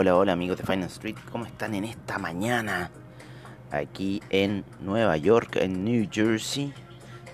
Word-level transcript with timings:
Hola, 0.00 0.16
hola, 0.16 0.32
amigos 0.32 0.56
de 0.56 0.64
Finance 0.64 0.94
Street, 0.94 1.16
¿cómo 1.30 1.44
están 1.44 1.74
en 1.74 1.84
esta 1.84 2.16
mañana? 2.16 2.90
Aquí 3.70 4.22
en 4.30 4.64
Nueva 4.80 5.18
York, 5.18 5.56
en 5.56 5.84
New 5.84 6.08
Jersey, 6.10 6.72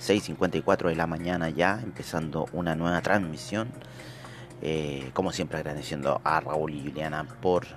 6.54 0.01 0.89
de 0.89 0.97
la 0.97 1.07
mañana 1.07 1.49
ya, 1.49 1.79
empezando 1.81 2.49
una 2.53 2.75
nueva 2.75 3.01
transmisión. 3.03 3.69
Eh, 4.63 5.11
como 5.13 5.31
siempre 5.31 5.59
agradeciendo 5.59 6.21
a 6.25 6.41
Raúl 6.41 6.75
y 6.75 6.83
Juliana 6.83 7.23
por 7.41 7.69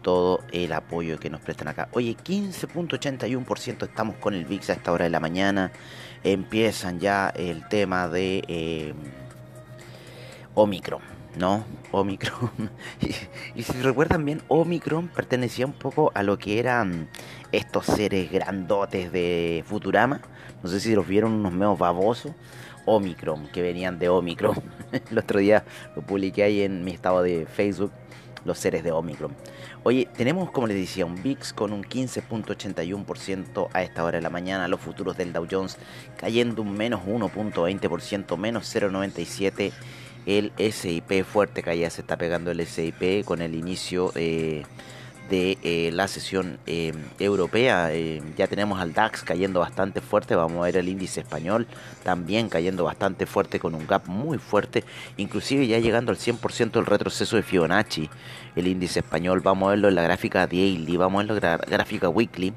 todo 0.00 0.40
el 0.52 0.72
apoyo 0.72 1.20
que 1.20 1.28
nos 1.28 1.42
prestan 1.42 1.68
acá. 1.68 1.90
Oye, 1.92 2.16
15.81% 2.16 3.82
estamos 3.82 4.16
con 4.16 4.32
el 4.32 4.46
VIX 4.46 4.70
a 4.70 4.72
esta 4.72 4.90
hora 4.90 5.04
de 5.04 5.10
la 5.10 5.20
mañana. 5.20 5.70
Empiezan 6.22 6.98
ya 6.98 7.28
el 7.28 7.68
tema 7.68 8.08
de 8.08 8.42
eh, 8.48 8.94
Omicron 10.54 11.13
¿no? 11.36 11.64
Omicron. 11.90 12.50
y, 13.54 13.62
si 13.62 13.72
recuerdan 13.82 14.24
bien, 14.24 14.42
Omicron 14.48 15.08
pertenecía 15.08 15.66
un 15.66 15.72
poco 15.72 16.12
a 16.14 16.22
lo 16.22 16.38
que 16.38 16.58
eran 16.58 17.08
estos 17.52 17.86
seres 17.86 18.30
grandotes 18.30 19.12
de 19.12 19.64
Futurama. 19.66 20.20
No 20.62 20.68
sé 20.68 20.80
si 20.80 20.94
los 20.94 21.06
vieron 21.06 21.32
unos 21.32 21.52
meos 21.52 21.78
babosos. 21.78 22.32
Omicron, 22.86 23.48
que 23.48 23.62
venían 23.62 23.98
de 23.98 24.08
Omicron. 24.08 24.62
El 25.10 25.18
otro 25.18 25.40
día 25.40 25.64
lo 25.96 26.02
publiqué 26.02 26.42
ahí 26.42 26.62
en 26.62 26.84
mi 26.84 26.92
estado 26.92 27.22
de 27.22 27.46
Facebook, 27.46 27.92
los 28.44 28.58
seres 28.58 28.84
de 28.84 28.92
Omicron. 28.92 29.34
Oye, 29.84 30.08
tenemos, 30.16 30.50
como 30.50 30.66
les 30.66 30.76
decía, 30.76 31.06
un 31.06 31.22
VIX 31.22 31.52
con 31.52 31.72
un 31.72 31.82
15.81% 31.82 33.68
a 33.72 33.82
esta 33.82 34.04
hora 34.04 34.18
de 34.18 34.22
la 34.22 34.30
mañana. 34.30 34.68
Los 34.68 34.80
futuros 34.80 35.16
del 35.16 35.32
Dow 35.32 35.46
Jones 35.50 35.78
cayendo 36.16 36.62
un 36.62 36.72
menos 36.72 37.02
1.20%, 37.02 38.36
menos 38.36 38.74
0.97% 38.74 39.72
el 40.26 40.52
SIP 40.58 41.24
fuerte 41.24 41.62
que 41.62 41.78
ya 41.78 41.90
se 41.90 42.00
está 42.00 42.16
pegando 42.16 42.50
el 42.50 42.66
SIP 42.66 43.24
con 43.24 43.42
el 43.42 43.54
inicio 43.54 44.12
eh, 44.14 44.64
de 45.30 45.56
eh, 45.62 45.90
la 45.92 46.06
sesión 46.06 46.58
eh, 46.66 46.92
europea. 47.18 47.90
ya 48.36 48.46
tenemos 48.46 48.80
al 48.80 48.92
DAX 48.92 49.22
cayendo 49.22 49.60
bastante 49.60 50.00
fuerte, 50.00 50.34
vamos 50.34 50.58
a 50.58 50.66
ver 50.66 50.76
el 50.76 50.88
índice 50.88 51.20
español 51.20 51.66
también 52.02 52.48
cayendo 52.48 52.84
bastante 52.84 53.24
fuerte 53.24 53.58
con 53.58 53.74
un 53.74 53.86
gap 53.86 54.06
muy 54.06 54.38
fuerte, 54.38 54.84
inclusive 55.16 55.66
ya 55.66 55.78
llegando 55.78 56.12
al 56.12 56.18
100% 56.18 56.72
del 56.72 56.86
retroceso 56.86 57.36
de 57.36 57.42
Fibonacci, 57.42 58.10
el 58.54 58.66
índice 58.66 59.00
español, 59.00 59.40
vamos 59.40 59.68
a 59.68 59.70
verlo 59.70 59.88
en 59.88 59.94
la 59.94 60.02
gráfica 60.02 60.46
daily, 60.46 60.96
vamos 60.96 61.20
a 61.20 61.26
verlo 61.26 61.36
en 61.36 61.42
la 61.42 61.56
gráfica 61.56 62.08
weekly 62.08 62.52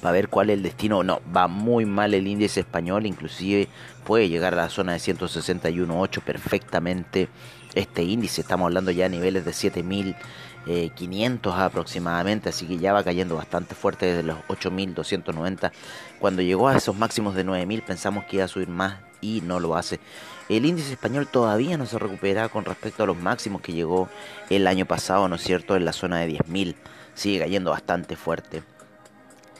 para 0.00 0.12
ver 0.12 0.28
cuál 0.28 0.50
es 0.50 0.54
el 0.54 0.62
destino. 0.62 1.02
No, 1.02 1.20
va 1.34 1.48
muy 1.48 1.84
mal 1.84 2.14
el 2.14 2.26
índice 2.26 2.60
español, 2.60 3.06
inclusive 3.06 3.68
puede 4.04 4.28
llegar 4.28 4.54
a 4.54 4.56
la 4.56 4.68
zona 4.68 4.92
de 4.92 4.98
161.8 4.98 6.22
perfectamente 6.22 7.28
este 7.74 8.02
índice. 8.02 8.40
Estamos 8.40 8.66
hablando 8.66 8.90
ya 8.90 9.06
a 9.06 9.08
niveles 9.08 9.44
de 9.44 9.52
7.500 9.52 11.58
aproximadamente, 11.58 12.48
así 12.48 12.66
que 12.66 12.78
ya 12.78 12.92
va 12.92 13.04
cayendo 13.04 13.36
bastante 13.36 13.74
fuerte 13.74 14.06
desde 14.06 14.22
los 14.22 14.38
8.290. 14.48 15.72
Cuando 16.18 16.42
llegó 16.42 16.68
a 16.68 16.76
esos 16.76 16.96
máximos 16.96 17.34
de 17.34 17.44
9.000 17.44 17.82
pensamos 17.82 18.24
que 18.24 18.36
iba 18.36 18.44
a 18.44 18.48
subir 18.48 18.68
más 18.68 18.96
y 19.20 19.42
no 19.42 19.60
lo 19.60 19.76
hace. 19.76 20.00
El 20.48 20.66
índice 20.66 20.92
español 20.92 21.28
todavía 21.28 21.78
no 21.78 21.86
se 21.86 21.98
recupera 21.98 22.48
con 22.48 22.64
respecto 22.64 23.04
a 23.04 23.06
los 23.06 23.16
máximos 23.16 23.62
que 23.62 23.72
llegó 23.72 24.08
el 24.48 24.66
año 24.66 24.86
pasado, 24.86 25.28
¿no 25.28 25.36
es 25.36 25.42
cierto?, 25.42 25.76
en 25.76 25.84
la 25.84 25.92
zona 25.92 26.18
de 26.18 26.38
10.000. 26.38 26.74
Sigue 27.14 27.38
cayendo 27.38 27.70
bastante 27.70 28.16
fuerte. 28.16 28.64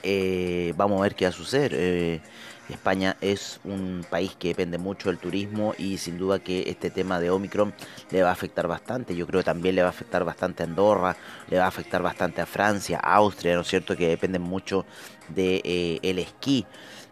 Eh, 0.03 0.73
vamos 0.77 1.01
a 1.01 1.03
ver 1.03 1.15
qué 1.15 1.25
va 1.25 1.31
a 1.31 1.33
suceder. 1.33 1.73
Eh, 1.75 2.21
España 2.69 3.17
es 3.21 3.61
un 3.65 4.07
país 4.09 4.37
que 4.39 4.49
depende 4.49 4.79
mucho 4.79 5.09
del 5.09 5.19
turismo 5.19 5.75
y 5.77 5.99
sin 5.99 6.19
duda 6.19 6.39
que 6.39 6.71
este 6.71 6.91
tema 6.91 7.19
de 7.19 7.31
Omicron 7.31 7.75
le 8.11 8.23
va 8.23 8.29
a 8.29 8.33
afectar 8.33 8.69
bastante. 8.69 9.17
Yo 9.17 9.27
creo 9.27 9.41
que 9.41 9.47
también 9.47 9.75
le 9.75 9.83
va 9.83 9.89
a 9.89 9.91
afectar 9.91 10.25
bastante 10.25 10.63
a 10.63 10.67
Andorra, 10.67 11.17
le 11.49 11.59
va 11.59 11.65
a 11.65 11.69
afectar 11.69 12.01
bastante 12.01 12.41
a 12.41 12.47
Francia, 12.47 12.99
Austria, 12.99 13.55
¿no 13.57 13.63
es 13.63 13.69
cierto? 13.69 13.97
Que 13.97 14.09
dependen 14.09 14.43
mucho 14.43 14.87
del 15.29 15.35
de, 15.35 15.63
eh, 15.65 16.01
el 16.03 16.21
esquí. 16.21 16.65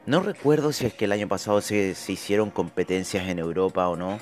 No 0.07 0.21
recuerdo 0.21 0.73
si 0.73 0.87
es 0.87 0.95
que 0.95 1.07
el 1.07 1.13
año 1.13 1.29
pasado 1.29 1.61
se, 1.61 1.95
se 1.95 2.13
hicieron 2.13 2.51
competencias 2.51 3.29
en 3.29 3.39
Europa 3.39 3.89
o 3.89 3.97
no. 3.97 4.21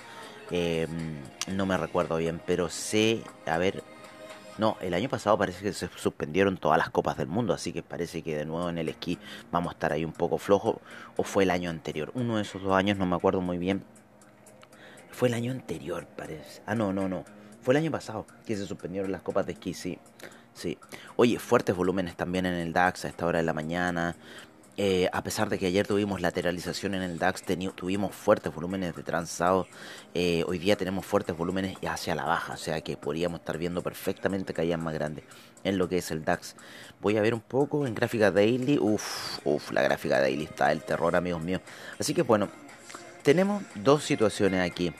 no 1.53 1.67
me 1.67 1.77
recuerdo 1.77 2.17
bien, 2.17 2.41
pero 2.47 2.71
sé, 2.71 3.23
a 3.47 3.59
ver, 3.59 3.83
no, 4.59 4.77
el 4.81 4.95
año 4.95 5.09
pasado 5.09 5.37
parece 5.37 5.63
que 5.63 5.73
se 5.73 5.89
suspendieron 5.97 6.57
todas 6.57 6.79
las 6.79 6.91
copas 6.91 7.17
del 7.17 7.27
mundo, 7.27 7.53
así 7.53 7.73
que 7.73 7.83
parece 7.83 8.23
que 8.23 8.37
de 8.37 8.47
nuevo 8.47 8.69
en 8.69 8.79
el 8.79 8.89
esquí 8.89 9.19
vamos 9.51 9.71
a 9.71 9.75
estar 9.75 9.93
ahí 9.93 10.05
un 10.05 10.13
poco 10.13 10.39
flojo. 10.39 10.81
O 11.17 11.23
fue 11.23 11.45
el 11.45 11.51
año 11.51 11.71
anterior, 11.71 12.11
uno 12.15 12.37
de 12.37 12.43
esos 12.43 12.63
dos 12.63 12.73
años, 12.73 12.97
no 12.97 13.07
me 13.07 13.17
acuerdo 13.17 13.41
muy 13.41 13.59
bien. 13.59 13.85
Fue 15.11 15.29
el 15.29 15.35
año 15.35 15.53
anterior, 15.53 16.07
parece. 16.07 16.63
Ah, 16.67 16.75
no, 16.75 16.93
no, 16.93 17.09
no. 17.09 17.25
Fue 17.63 17.75
el 17.75 17.79
año 17.79 17.91
pasado 17.91 18.27
que 18.47 18.57
se 18.57 18.67
suspendieron 18.67 19.11
las 19.11 19.23
copas 19.23 19.47
de 19.47 19.53
esquí, 19.53 19.75
sí. 19.75 19.99
Sí. 20.55 20.79
Oye, 21.17 21.39
fuertes 21.39 21.77
volúmenes 21.77 22.17
también 22.17 22.47
en 22.47 22.55
el 22.55 22.73
DAX 22.73 23.05
a 23.05 23.09
esta 23.09 23.27
hora 23.27 23.39
de 23.39 23.45
la 23.45 23.53
mañana. 23.53 24.17
Eh, 24.79 25.09
a 25.11 25.23
pesar 25.23 25.49
de 25.49 25.59
que 25.59 25.67
ayer 25.67 25.87
tuvimos 25.87 26.21
lateralización 26.21 26.95
en 26.95 27.01
el 27.01 27.19
DAX, 27.19 27.43
tuvimos 27.75 28.15
fuertes 28.15 28.55
volúmenes 28.55 28.95
de 28.95 29.03
transado, 29.03 29.67
eh, 30.13 30.45
hoy 30.47 30.59
día 30.59 30.77
tenemos 30.77 31.07
fuertes 31.07 31.35
volúmenes 31.35 31.79
hacia 31.89 32.15
la 32.15 32.25
baja, 32.25 32.53
o 32.53 32.57
sea 32.59 32.83
que 32.83 32.99
podríamos 32.99 33.41
estar 33.41 33.57
viendo 33.57 33.83
perfectamente 33.83 34.53
caídas 34.53 34.79
más 34.79 34.93
grandes 34.93 35.25
en 35.65 35.79
lo 35.79 35.89
que 35.89 35.99
es 35.99 36.11
el 36.11 36.25
DAX. 36.27 36.57
Voy 37.01 37.17
a 37.17 37.23
ver 37.23 37.33
un 37.33 37.41
poco 37.41 37.87
en 37.87 37.95
gráfica 37.95 38.31
daily, 38.31 38.77
uff, 38.79 39.39
uff, 39.47 39.73
la 39.73 39.81
gráfica 39.81 40.21
daily 40.21 40.45
está 40.45 40.71
el 40.73 40.83
terror 40.83 41.17
amigos 41.17 41.43
míos. 41.43 41.63
Así 41.99 42.13
que 42.13 42.21
bueno, 42.21 42.51
tenemos 43.23 43.63
dos 43.77 44.05
situaciones 44.05 44.61
aquí. 44.61 44.93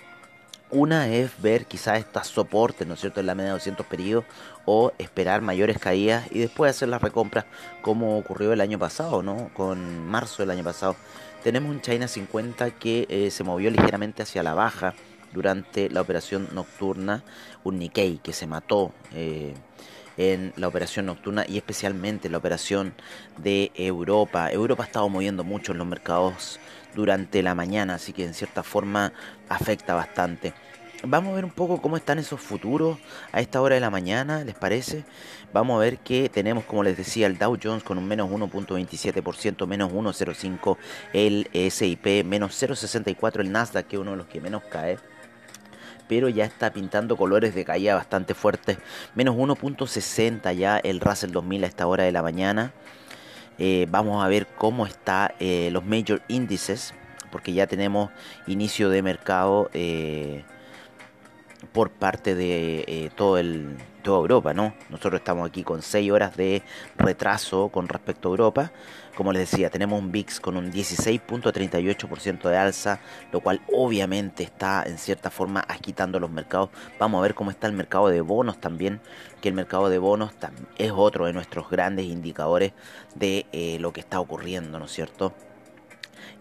Una 0.71 1.09
es 1.09 1.31
ver 1.41 1.67
quizás 1.67 1.99
estas 1.99 2.27
soportes, 2.27 2.89
¿no 2.89 2.95
es 2.95 3.01
cierto?, 3.01 3.21
en 3.21 3.27
la 3.27 3.37
media 3.37 3.51
de 3.51 3.59
200 3.59 3.87
periodos 3.87 4.25
o 4.65 4.93
esperar 4.99 5.41
mayores 5.41 5.79
caídas 5.79 6.27
y 6.33 6.41
después 6.41 6.71
hacer 6.71 6.89
las 6.89 7.01
recompras 7.01 7.45
como 7.83 8.19
ocurrió 8.19 8.53
el 8.53 8.61
año 8.61 8.77
pasado, 8.77 9.23
¿no? 9.23 9.51
Con 9.55 10.05
marzo 10.07 10.43
del 10.43 10.51
año 10.51 10.65
pasado. 10.65 10.97
Tenemos 11.45 11.71
un 11.71 11.81
China 11.81 12.09
50 12.09 12.73
que 12.73 13.07
eh, 13.09 13.31
se 13.31 13.45
movió 13.45 13.71
ligeramente 13.71 14.25
hacia 14.25 14.43
la 14.43 14.55
baja 14.55 14.95
durante 15.33 15.89
la 15.89 16.01
operación 16.01 16.49
nocturna, 16.53 17.23
un 17.63 17.79
Nikkei 17.79 18.19
que 18.19 18.33
se 18.33 18.49
mató. 18.49 18.93
Eh, 19.15 19.55
en 20.17 20.55
la 20.57 20.69
operación 20.69 21.07
nocturna 21.07 21.45
y 21.47 21.59
especialmente 21.59 22.29
en 22.29 22.33
la 22.33 22.39
operación 22.39 22.95
de 23.37 23.71
Europa. 23.75 24.51
Europa 24.51 24.83
ha 24.83 24.87
estado 24.87 25.09
moviendo 25.09 25.45
mucho 25.45 25.73
en 25.73 25.79
los 25.79 25.87
mercados 25.87 26.59
durante 26.97 27.43
la 27.43 27.55
mañana, 27.55 27.95
así 27.95 28.13
que 28.13 28.25
en 28.25 28.35
cierta 28.35 28.65
forma 28.65 29.13
afecta 29.49 29.95
bastante. 29.95 30.55
Vamos 31.05 31.33
a 31.33 31.35
ver 31.37 31.45
un 31.45 31.51
poco 31.51 31.83
cómo 31.83 31.99
están 31.99 32.19
esos 32.19 32.41
futuros 32.41 32.99
a 33.31 33.41
esta 33.41 33.61
hora 33.61 33.75
de 33.75 33.83
la 33.83 33.91
mañana, 33.91 34.43
¿les 34.43 34.55
parece? 34.55 35.05
Vamos 35.53 35.77
a 35.77 35.81
ver 35.81 35.99
que 35.99 36.31
tenemos, 36.31 36.65
como 36.65 36.83
les 36.83 36.97
decía, 36.97 37.27
el 37.27 37.37
Dow 37.37 37.59
Jones 37.63 37.85
con 37.85 37.99
un 37.99 38.09
menos 38.09 38.31
1.27%, 38.31 39.67
menos 39.67 39.93
1.05% 39.93 40.79
el 41.13 41.49
SIP, 41.71 42.25
menos 42.25 42.61
0.64% 42.61 43.41
el 43.41 43.53
Nasdaq, 43.53 43.87
que 43.87 43.97
es 43.97 44.01
uno 44.01 44.13
de 44.13 44.17
los 44.17 44.27
que 44.27 44.41
menos 44.41 44.63
cae 44.65 44.99
pero 46.09 46.29
ya 46.29 46.45
está 46.45 46.73
pintando 46.73 47.17
colores 47.17 47.53
de 47.57 47.65
caída 47.65 47.97
bastante 47.97 48.35
fuertes. 48.35 48.79
Menos 49.17 49.35
1.60 49.35 50.55
ya 50.55 50.79
el 50.79 51.01
Russell 51.01 51.33
2000 51.33 51.65
a 51.65 51.67
esta 51.67 51.87
hora 51.89 52.05
de 52.05 52.13
la 52.13 52.23
mañana. 52.23 52.73
Eh, 53.59 53.87
vamos 53.91 54.25
a 54.25 54.29
ver 54.29 54.47
cómo 54.47 54.87
están 54.87 55.33
eh, 55.41 55.71
los 55.73 55.85
major 55.85 56.23
índices, 56.29 56.95
porque 57.31 57.53
ya 57.53 57.67
tenemos 57.67 58.11
inicio 58.47 58.91
de 58.91 59.03
mercado 59.03 59.71
eh, 59.73 60.45
por 61.73 61.91
parte 61.91 62.35
de 62.35 63.11
todo 63.17 63.39
el, 63.39 63.77
toda 64.07 64.21
Europa, 64.21 64.55
¿no? 64.55 64.73
Nosotros 64.89 65.19
estamos 65.19 65.49
aquí 65.49 65.65
con 65.65 65.83
6 65.83 66.13
horas 66.13 66.37
de 66.37 66.63
retraso 66.97 67.71
con 67.71 67.89
respecto 67.89 68.29
a 68.29 68.31
Europa. 68.31 68.73
Como 69.17 69.33
les 69.33 69.51
decía, 69.51 69.69
tenemos 69.69 69.99
un 70.01 70.13
VIX 70.13 70.39
con 70.39 70.57
un 70.57 70.71
16.38% 70.71 72.49
de 72.49 72.57
alza, 72.57 73.01
lo 73.33 73.41
cual 73.41 73.61
obviamente 73.73 74.45
está 74.45 74.85
en 74.87 74.99
cierta 74.99 75.31
forma 75.31 75.59
agitando 75.59 76.21
los 76.21 76.31
mercados. 76.31 76.71
Vamos 77.01 77.19
a 77.19 77.23
ver 77.23 77.35
cómo 77.35 77.51
está 77.51 77.67
el 77.67 77.73
mercado 77.73 78.07
de 78.09 78.21
bonos 78.21 78.61
también, 78.61 79.01
que 79.41 79.49
el 79.49 79.55
mercado 79.57 79.89
de 79.89 79.99
bonos 79.99 80.31
es 80.79 80.93
otro 80.95 81.27
de 81.27 81.33
nuestros 81.33 81.69
grandes 81.69 82.07
indicadores 82.07 82.75
de 83.17 83.47
eh, 83.51 83.79
lo 83.81 83.93
que 83.93 83.99
está 83.99 84.21
ocurriendo, 84.21 84.79
¿no 84.79 84.85
es 84.85 84.93
cierto? 84.93 85.35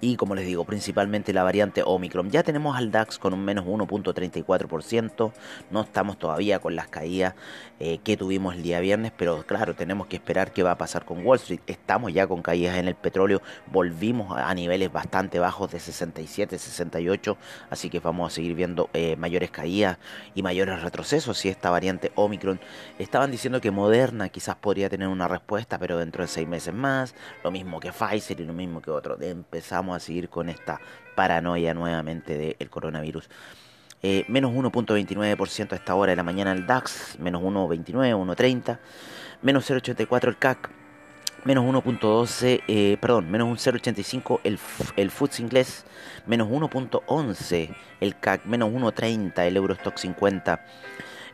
Y 0.01 0.15
como 0.15 0.35
les 0.35 0.45
digo, 0.45 0.65
principalmente 0.65 1.33
la 1.33 1.43
variante 1.43 1.83
Omicron. 1.83 2.29
Ya 2.31 2.43
tenemos 2.43 2.77
al 2.77 2.91
DAX 2.91 3.17
con 3.17 3.33
un 3.33 3.43
menos 3.43 3.65
1.34%, 3.65 5.31
no 5.71 5.81
estamos 5.81 6.17
todavía 6.17 6.59
con 6.59 6.75
las 6.75 6.87
caídas 6.87 7.35
eh, 7.79 7.99
que 8.03 8.17
tuvimos 8.17 8.55
el 8.55 8.63
día 8.63 8.79
viernes, 8.79 9.11
pero 9.15 9.43
claro, 9.45 9.75
tenemos 9.75 10.07
que 10.07 10.15
esperar 10.15 10.51
qué 10.51 10.63
va 10.63 10.71
a 10.71 10.77
pasar 10.77 11.05
con 11.05 11.25
Wall 11.25 11.37
Street. 11.37 11.59
Estamos 11.67 12.13
ya 12.13 12.27
con 12.27 12.41
caídas 12.41 12.77
en 12.77 12.87
el 12.87 12.95
petróleo, 12.95 13.41
volvimos 13.71 14.37
a 14.37 14.53
niveles 14.53 14.91
bastante 14.91 15.39
bajos 15.39 15.71
de 15.71 15.79
67, 15.79 16.57
68, 16.57 17.37
así 17.69 17.89
que 17.89 17.99
vamos 17.99 18.31
a 18.31 18.35
seguir 18.35 18.55
viendo 18.55 18.89
eh, 18.93 19.15
mayores 19.17 19.51
caídas 19.51 19.97
y 20.33 20.43
mayores 20.43 20.81
retrocesos 20.81 21.37
si 21.37 21.49
esta 21.49 21.69
variante 21.69 22.11
Omicron. 22.15 22.59
Estaban 22.99 23.31
diciendo 23.31 23.61
que 23.61 23.71
Moderna 23.71 24.29
quizás 24.29 24.55
podría 24.55 24.89
tener 24.89 25.07
una 25.07 25.27
respuesta, 25.27 25.77
pero 25.77 25.97
dentro 25.97 26.23
de 26.23 26.27
seis 26.27 26.47
meses 26.47 26.73
más, 26.73 27.15
lo 27.43 27.51
mismo 27.51 27.79
que 27.79 27.91
Pfizer 27.91 28.39
y 28.39 28.45
lo 28.45 28.53
mismo 28.53 28.81
que 28.81 28.91
otro. 28.91 29.17
Empezamos 29.75 29.97
a 29.97 29.99
seguir 29.99 30.29
con 30.29 30.47
esta 30.47 30.79
paranoia 31.15 31.73
nuevamente 31.73 32.55
del 32.57 32.69
coronavirus. 32.69 33.29
Eh, 34.01 34.23
menos 34.29 34.53
1.29% 34.53 35.73
a 35.73 35.75
esta 35.75 35.95
hora 35.95 36.11
de 36.11 36.15
la 36.15 36.23
mañana 36.23 36.53
el 36.53 36.65
DAX, 36.65 37.19
menos 37.19 37.41
1.29, 37.41 38.15
1.30, 38.15 38.79
menos 39.41 39.69
0.84 39.69 40.29
el 40.29 40.37
CAC, 40.37 40.69
menos 41.43 41.65
1.12, 41.65 42.61
eh, 42.69 42.97
perdón, 43.01 43.29
menos 43.29 43.49
un 43.49 43.57
0.85 43.57 44.39
el, 44.45 44.57
el 44.95 45.11
FTSE 45.11 45.41
inglés, 45.41 45.83
menos 46.25 46.47
1.11 46.47 47.75
el 47.99 48.17
CAC, 48.17 48.45
menos 48.45 48.69
1.30 48.69 49.39
el 49.45 49.57
Eurostock 49.57 49.97
50, 49.97 50.65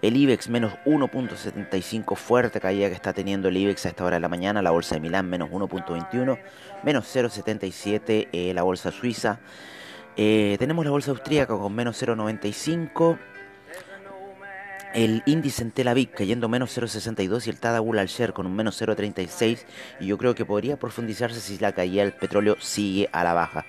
el 0.01 0.17
IBEX 0.17 0.49
menos 0.49 0.73
1.75, 0.85 2.15
fuerte 2.15 2.59
caída 2.59 2.87
que 2.87 2.95
está 2.95 3.13
teniendo 3.13 3.49
el 3.49 3.57
IBEX 3.57 3.85
a 3.85 3.89
esta 3.89 4.03
hora 4.03 4.15
de 4.15 4.21
la 4.21 4.29
mañana, 4.29 4.61
la 4.61 4.71
bolsa 4.71 4.95
de 4.95 5.01
Milán 5.01 5.29
menos 5.29 5.49
1.21, 5.49 6.39
menos 6.83 7.15
0.77 7.15 8.29
eh, 8.31 8.53
la 8.53 8.63
bolsa 8.63 8.91
suiza, 8.91 9.39
eh, 10.17 10.55
tenemos 10.59 10.83
la 10.85 10.91
bolsa 10.91 11.11
austríaca 11.11 11.55
con 11.55 11.73
menos 11.73 12.01
0.95, 12.01 13.19
el 14.93 15.23
índice 15.25 15.61
en 15.61 15.71
Tel 15.71 15.87
Aviv 15.87 16.11
cayendo 16.11 16.49
menos 16.49 16.77
0,62 16.77 17.47
y 17.47 17.49
el 17.49 17.59
Tadabul 17.59 17.99
al 17.99 18.07
Share 18.07 18.33
con 18.33 18.45
un 18.45 18.55
menos 18.55 18.81
0,36 18.81 19.65
y 19.99 20.07
yo 20.07 20.17
creo 20.17 20.35
que 20.35 20.45
podría 20.45 20.77
profundizarse 20.77 21.39
si 21.39 21.57
la 21.59 21.71
caída 21.71 22.03
del 22.03 22.13
petróleo 22.13 22.57
sigue 22.59 23.07
a 23.13 23.23
la 23.23 23.33
baja. 23.33 23.65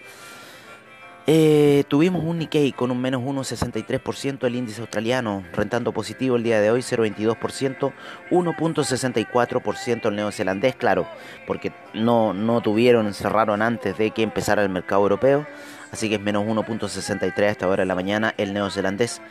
Eh, 1.29 1.85
tuvimos 1.87 2.25
un 2.25 2.39
Nikkei 2.39 2.73
con 2.73 2.91
un 2.91 3.01
menos 3.01 3.23
1,63%, 3.23 4.45
el 4.45 4.57
índice 4.57 4.81
australiano 4.81 5.45
rentando 5.53 5.93
positivo 5.93 6.35
el 6.35 6.43
día 6.43 6.61
de 6.61 6.73
hoy 6.73 6.81
0,22%, 6.81 7.93
1,64% 8.31 10.09
el 10.09 10.17
neozelandés, 10.17 10.75
claro, 10.75 11.07
porque 11.47 11.73
no, 11.95 12.35
no 12.35 12.61
tuvieron, 12.61 13.15
cerraron 13.15 13.63
antes 13.63 13.97
de 13.97 14.11
que 14.11 14.25
empezara 14.25 14.65
el 14.65 14.69
mercado 14.69 15.03
europeo, 15.03 15.47
así 15.93 16.09
que 16.09 16.17
es 16.17 16.21
menos 16.21 16.45
1,63 16.45 17.51
hasta 17.51 17.67
ahora 17.67 17.83
de 17.83 17.87
la 17.87 17.95
mañana 17.95 18.35
el 18.37 18.53
neozelandés, 18.53 19.23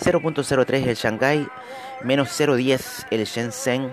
0,03 0.00 0.86
el 0.86 0.96
Shanghai, 0.96 1.46
menos 2.02 2.28
0,10 2.40 3.06
el 3.10 3.24
Shenzhen, 3.24 3.92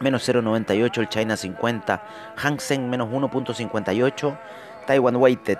menos 0.00 0.26
0,98 0.26 0.98
el 1.00 1.08
China 1.10 1.36
50, 1.36 2.02
Hang 2.36 2.60
Seng 2.60 2.88
menos 2.88 3.10
1,58, 3.10 4.38
Taiwan 4.86 5.16
Weighted 5.16 5.58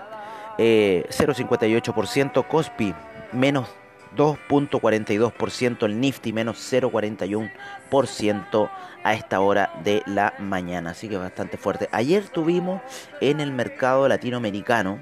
0,58%, 0.59 2.41
eh, 2.41 2.45
Cospi 2.49 2.95
menos 3.33 3.69
2.42%, 4.17 5.87
el 5.87 6.01
Nifty 6.01 6.33
menos 6.33 6.59
0.41% 6.73 8.71
a 9.05 9.15
esta 9.15 9.41
hora 9.41 9.73
de 9.83 10.03
la 10.07 10.35
mañana, 10.39 10.91
así 10.91 11.09
que 11.09 11.17
bastante 11.17 11.57
fuerte. 11.57 11.89
Ayer 11.93 12.29
tuvimos 12.29 12.83
en 13.21 13.41
el 13.41 13.53
mercado 13.53 14.07
latinoamericano, 14.09 14.99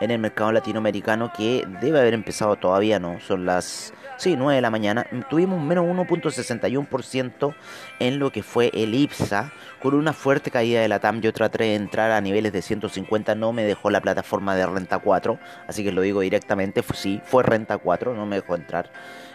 en 0.00 0.10
el 0.10 0.18
mercado 0.18 0.52
latinoamericano 0.52 1.32
que 1.32 1.66
debe 1.80 2.00
haber 2.00 2.14
empezado 2.14 2.56
todavía, 2.56 2.98
no, 2.98 3.20
son 3.20 3.46
las 3.46 3.92
Sí, 4.20 4.36
9 4.36 4.56
de 4.56 4.60
la 4.60 4.68
mañana. 4.68 5.06
Tuvimos 5.30 5.62
menos 5.62 5.86
1.61% 5.86 7.54
en 8.00 8.18
lo 8.18 8.30
que 8.30 8.42
fue 8.42 8.70
el 8.74 8.94
IPSA, 8.94 9.50
con 9.80 9.94
una 9.94 10.12
fuerte 10.12 10.50
caída 10.50 10.82
de 10.82 10.88
la 10.88 10.98
TAM. 10.98 11.22
Yo 11.22 11.32
traté 11.32 11.64
de 11.64 11.74
entrar 11.74 12.10
a 12.10 12.20
niveles 12.20 12.52
de 12.52 12.60
150, 12.60 13.34
no 13.34 13.54
me 13.54 13.64
dejó 13.64 13.88
la 13.88 14.02
plataforma 14.02 14.54
de 14.54 14.66
renta 14.66 14.98
4, 14.98 15.38
así 15.66 15.82
que 15.82 15.90
lo 15.90 16.02
digo 16.02 16.20
directamente, 16.20 16.84
sí, 16.92 17.22
fue 17.24 17.44
renta 17.44 17.78
4, 17.78 18.14
no 18.14 18.26
me 18.26 18.36
dejó 18.36 18.56
entrar. 18.56 18.90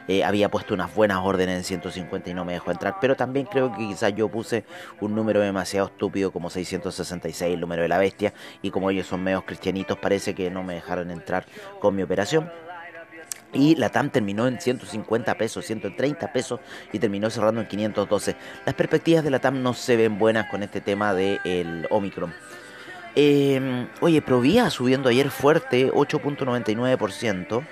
Eh, 0.07 0.23
había 0.23 0.49
puesto 0.49 0.73
unas 0.73 0.93
buenas 0.93 1.19
órdenes 1.23 1.57
en 1.57 1.63
150 1.63 2.29
y 2.29 2.33
no 2.33 2.45
me 2.45 2.53
dejó 2.53 2.71
entrar, 2.71 2.97
pero 3.01 3.15
también 3.15 3.47
creo 3.47 3.71
que 3.71 3.87
quizás 3.87 4.13
yo 4.15 4.29
puse 4.29 4.63
un 5.01 5.15
número 5.15 5.41
demasiado 5.41 5.87
estúpido 5.87 6.31
como 6.31 6.49
666, 6.49 7.53
el 7.53 7.59
número 7.59 7.81
de 7.81 7.87
la 7.87 7.97
bestia, 7.97 8.33
y 8.61 8.69
como 8.69 8.91
ellos 8.91 9.07
son 9.07 9.23
medios 9.23 9.43
cristianitos, 9.43 9.97
parece 9.97 10.35
que 10.35 10.51
no 10.51 10.63
me 10.63 10.75
dejaron 10.75 11.09
entrar 11.09 11.45
con 11.79 11.95
mi 11.95 12.03
operación. 12.03 12.51
Y 13.53 13.75
la 13.75 13.89
TAM 13.89 14.09
terminó 14.09 14.47
en 14.47 14.59
150 14.59 15.33
pesos, 15.37 15.65
130 15.65 16.33
pesos 16.33 16.59
y 16.91 16.99
terminó 16.99 17.29
cerrando 17.29 17.61
en 17.61 17.67
512. 17.67 18.35
Las 18.65 18.75
perspectivas 18.75 19.23
de 19.23 19.31
la 19.31 19.39
TAM 19.39 19.63
no 19.63 19.73
se 19.73 19.95
ven 19.95 20.19
buenas 20.19 20.49
con 20.49 20.61
este 20.61 20.81
tema 20.81 21.13
del 21.13 21.87
Omicron. 21.89 22.33
Eh, 23.15 23.87
oye, 24.01 24.21
Provía 24.21 24.69
subiendo 24.69 25.07
ayer 25.07 25.29
fuerte, 25.29 25.89
8.99%. 25.89 27.65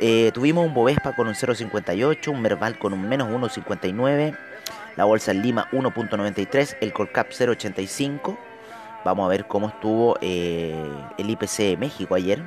Eh, 0.00 0.30
tuvimos 0.32 0.66
un 0.66 0.74
Bovespa 0.74 1.14
con 1.14 1.26
un 1.28 1.34
0.58, 1.34 2.28
un 2.28 2.42
Merval 2.42 2.78
con 2.78 2.92
un 2.92 3.08
menos 3.08 3.28
1.59, 3.28 4.36
la 4.96 5.04
Bolsa 5.04 5.30
en 5.30 5.42
Lima 5.42 5.68
1.93, 5.72 6.76
el 6.80 6.92
Colcap 6.92 7.30
0.85. 7.30 8.36
Vamos 9.04 9.24
a 9.26 9.28
ver 9.28 9.46
cómo 9.46 9.68
estuvo 9.68 10.16
eh, 10.20 10.74
el 11.18 11.30
IPC 11.30 11.58
de 11.58 11.76
México 11.76 12.14
ayer. 12.14 12.42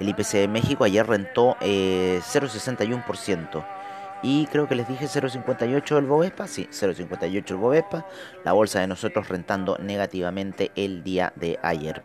El 0.00 0.08
IPC 0.08 0.32
de 0.32 0.48
México 0.48 0.84
ayer 0.84 1.06
rentó 1.06 1.56
0,61%. 1.60 3.58
Eh, 3.58 3.64
y 4.22 4.46
creo 4.46 4.66
que 4.66 4.74
les 4.74 4.88
dije 4.88 5.06
0,58 5.06 5.98
el 5.98 6.06
Bovespa. 6.06 6.46
Sí, 6.46 6.68
0,58 6.70 7.50
el 7.50 7.56
Bovespa. 7.56 8.06
La 8.44 8.52
bolsa 8.52 8.80
de 8.80 8.86
nosotros 8.86 9.28
rentando 9.28 9.76
negativamente 9.78 10.70
el 10.76 11.04
día 11.04 11.32
de 11.36 11.58
ayer. 11.62 12.02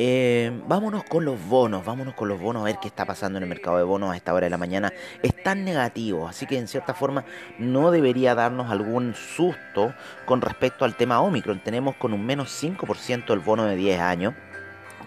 Eh, 0.00 0.52
vámonos 0.68 1.02
con 1.02 1.24
los 1.24 1.44
bonos, 1.48 1.84
vámonos 1.84 2.14
con 2.14 2.28
los 2.28 2.40
bonos 2.40 2.62
a 2.62 2.66
ver 2.66 2.76
qué 2.80 2.86
está 2.86 3.04
pasando 3.04 3.36
en 3.36 3.42
el 3.42 3.48
mercado 3.48 3.78
de 3.78 3.82
bonos 3.82 4.12
a 4.12 4.16
esta 4.16 4.32
hora 4.32 4.46
de 4.46 4.50
la 4.50 4.56
mañana. 4.56 4.92
Están 5.24 5.64
negativos, 5.64 6.30
así 6.30 6.46
que 6.46 6.56
en 6.56 6.68
cierta 6.68 6.94
forma 6.94 7.24
no 7.58 7.90
debería 7.90 8.36
darnos 8.36 8.70
algún 8.70 9.16
susto 9.16 9.92
con 10.24 10.40
respecto 10.40 10.84
al 10.84 10.94
tema 10.94 11.20
Omicron. 11.20 11.58
Tenemos 11.64 11.96
con 11.96 12.12
un 12.12 12.24
menos 12.24 12.48
5% 12.62 13.32
el 13.32 13.40
bono 13.40 13.64
de 13.64 13.74
10 13.74 13.98
años 13.98 14.34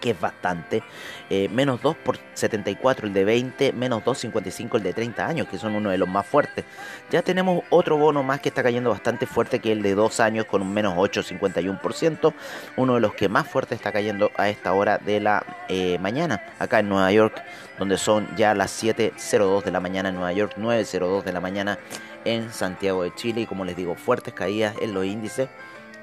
que 0.02 0.10
es 0.10 0.20
bastante. 0.20 0.82
Eh, 1.30 1.48
menos 1.48 1.80
2 1.80 1.96
por 1.96 2.18
74 2.34 3.06
el 3.06 3.14
de 3.14 3.24
20, 3.24 3.72
menos 3.72 4.02
2,55 4.02 4.76
el 4.76 4.82
de 4.82 4.92
30 4.92 5.26
años, 5.26 5.48
que 5.48 5.56
son 5.56 5.74
uno 5.74 5.88
de 5.88 5.96
los 5.96 6.08
más 6.08 6.26
fuertes. 6.26 6.66
Ya 7.10 7.22
tenemos 7.22 7.62
otro 7.70 7.96
bono 7.96 8.22
más 8.22 8.40
que 8.40 8.50
está 8.50 8.62
cayendo 8.62 8.90
bastante 8.90 9.24
fuerte, 9.24 9.60
que 9.60 9.72
el 9.72 9.80
de 9.80 9.94
2 9.94 10.20
años 10.20 10.44
con 10.44 10.60
un 10.60 10.74
menos 10.74 10.94
8,51%. 10.94 12.34
Uno 12.76 12.94
de 12.94 13.00
los 13.00 13.14
que 13.14 13.28
más 13.28 13.46
fuerte 13.46 13.74
está 13.74 13.92
cayendo 13.92 14.30
a 14.36 14.50
esta 14.50 14.74
hora 14.74 14.98
de 14.98 15.20
la 15.20 15.46
eh, 15.68 15.98
mañana, 16.00 16.42
acá 16.58 16.80
en 16.80 16.88
Nueva 16.88 17.10
York, 17.12 17.42
donde 17.78 17.96
son 17.96 18.28
ya 18.36 18.54
las 18.54 18.82
7.02 18.82 19.62
de 19.62 19.70
la 19.70 19.80
mañana 19.80 20.08
en 20.08 20.16
Nueva 20.16 20.32
York, 20.32 20.54
9.02 20.58 21.22
de 21.22 21.32
la 21.32 21.40
mañana 21.40 21.78
en 22.24 22.52
Santiago 22.52 23.04
de 23.04 23.14
Chile. 23.14 23.42
Y 23.42 23.46
como 23.46 23.64
les 23.64 23.76
digo, 23.76 23.94
fuertes 23.94 24.34
caídas 24.34 24.74
en 24.80 24.92
los 24.92 25.06
índices. 25.06 25.48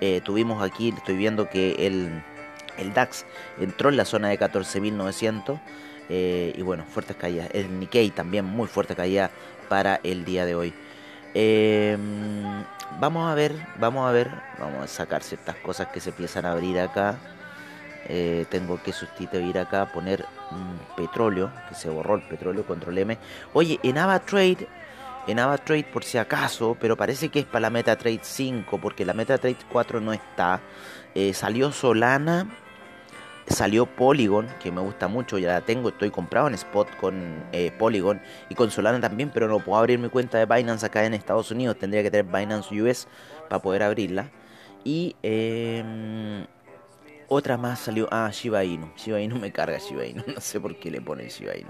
Eh, 0.02 0.22
tuvimos 0.24 0.64
aquí, 0.64 0.94
estoy 0.96 1.18
viendo 1.18 1.50
que 1.50 1.86
el 1.86 2.24
el 2.80 2.94
DAX 2.94 3.26
entró 3.60 3.90
en 3.90 3.98
la 3.98 4.06
zona 4.06 4.30
de 4.30 4.40
14.900 4.40 5.60
eh, 6.10 6.54
y 6.56 6.62
bueno, 6.64 6.84
fuertes 6.86 7.16
caídas. 7.16 7.50
El 7.54 7.80
Nikkei 7.80 8.10
también 8.10 8.46
muy 8.46 8.68
fuerte 8.68 8.96
caída 8.96 9.30
para 9.70 10.00
el 10.04 10.26
día 10.26 10.46
de 10.46 10.56
hoy. 10.56 10.74
Em, 11.36 12.64
vamos 13.00 13.32
a 13.32 13.36
ver, 13.36 13.56
vamos 13.80 14.08
a 14.10 14.12
ver, 14.12 14.32
vamos 14.60 14.84
a 14.84 14.88
sacar 14.88 15.22
ciertas 15.22 15.56
cosas 15.58 15.88
que 15.88 16.00
se 16.00 16.10
empiezan 16.10 16.46
a 16.46 16.52
abrir 16.52 16.80
acá. 16.80 17.18
Eh, 18.08 18.46
tengo 18.50 18.82
que 18.82 18.92
sustituir 18.92 19.60
acá, 19.60 19.92
poner 19.92 20.26
petróleo, 20.98 21.52
que 21.70 21.76
se 21.76 21.90
borró 21.90 22.16
el 22.16 22.24
petróleo, 22.24 22.66
control 22.66 22.98
M. 22.98 23.18
Oye, 23.54 23.80
en 23.84 24.00
AvaTrade, 24.00 24.68
en 25.28 25.38
AvaTrade 25.38 25.84
por 25.84 26.04
si 26.04 26.18
acaso, 26.18 26.76
pero 26.80 26.98
parece 26.98 27.30
que 27.30 27.40
es 27.40 27.46
para 27.46 27.62
la 27.62 27.70
MetaTrade 27.70 28.22
5, 28.24 28.80
porque 28.80 29.06
la 29.06 29.14
MetaTrade 29.14 29.58
4 29.72 30.02
no 30.02 30.12
está. 30.12 30.60
Eh, 31.14 31.36
salió 31.36 31.72
Solana 31.72 32.48
salió 33.50 33.86
Polygon, 33.86 34.48
que 34.60 34.72
me 34.72 34.82
gusta 34.82 35.08
mucho, 35.08 35.38
ya 35.38 35.50
la 35.50 35.62
tengo, 35.62 35.90
estoy 35.90 36.12
comprado 36.12 36.48
en 36.48 36.54
Spot 36.54 36.88
con 36.98 37.44
eh, 37.52 37.72
Polygon 37.78 38.22
y 38.48 38.56
con 38.56 38.72
Solana 38.72 39.00
también, 39.00 39.32
pero 39.34 39.48
no 39.48 39.60
puedo 39.60 39.80
abrir 39.80 40.00
mi 40.00 40.10
cuenta 40.10 40.38
de 40.38 40.46
Binance 40.46 40.86
acá 40.86 41.06
en 41.06 41.14
Estados 41.14 41.52
Unidos, 41.52 41.78
tendría 41.78 42.04
que 42.04 42.12
tener 42.12 42.26
Binance 42.26 42.82
US 42.82 43.08
para 43.50 43.62
poder 43.62 43.84
abrirla. 43.84 44.32
Y 44.84 45.16
em, 45.24 46.46
otra 47.28 47.58
más 47.58 47.80
salió, 47.80 48.08
ah, 48.12 48.30
Shiba 48.32 48.64
Inu, 48.64 48.92
Shiba 48.96 49.20
Inu 49.20 49.38
me 49.38 49.52
carga 49.52 49.78
Shiba 49.78 50.06
Inu, 50.06 50.24
no 50.34 50.40
sé 50.40 50.60
por 50.60 50.78
qué 50.78 50.92
le 50.92 51.02
ponen 51.02 51.28
Shiba 51.28 51.58
Inu. 51.58 51.70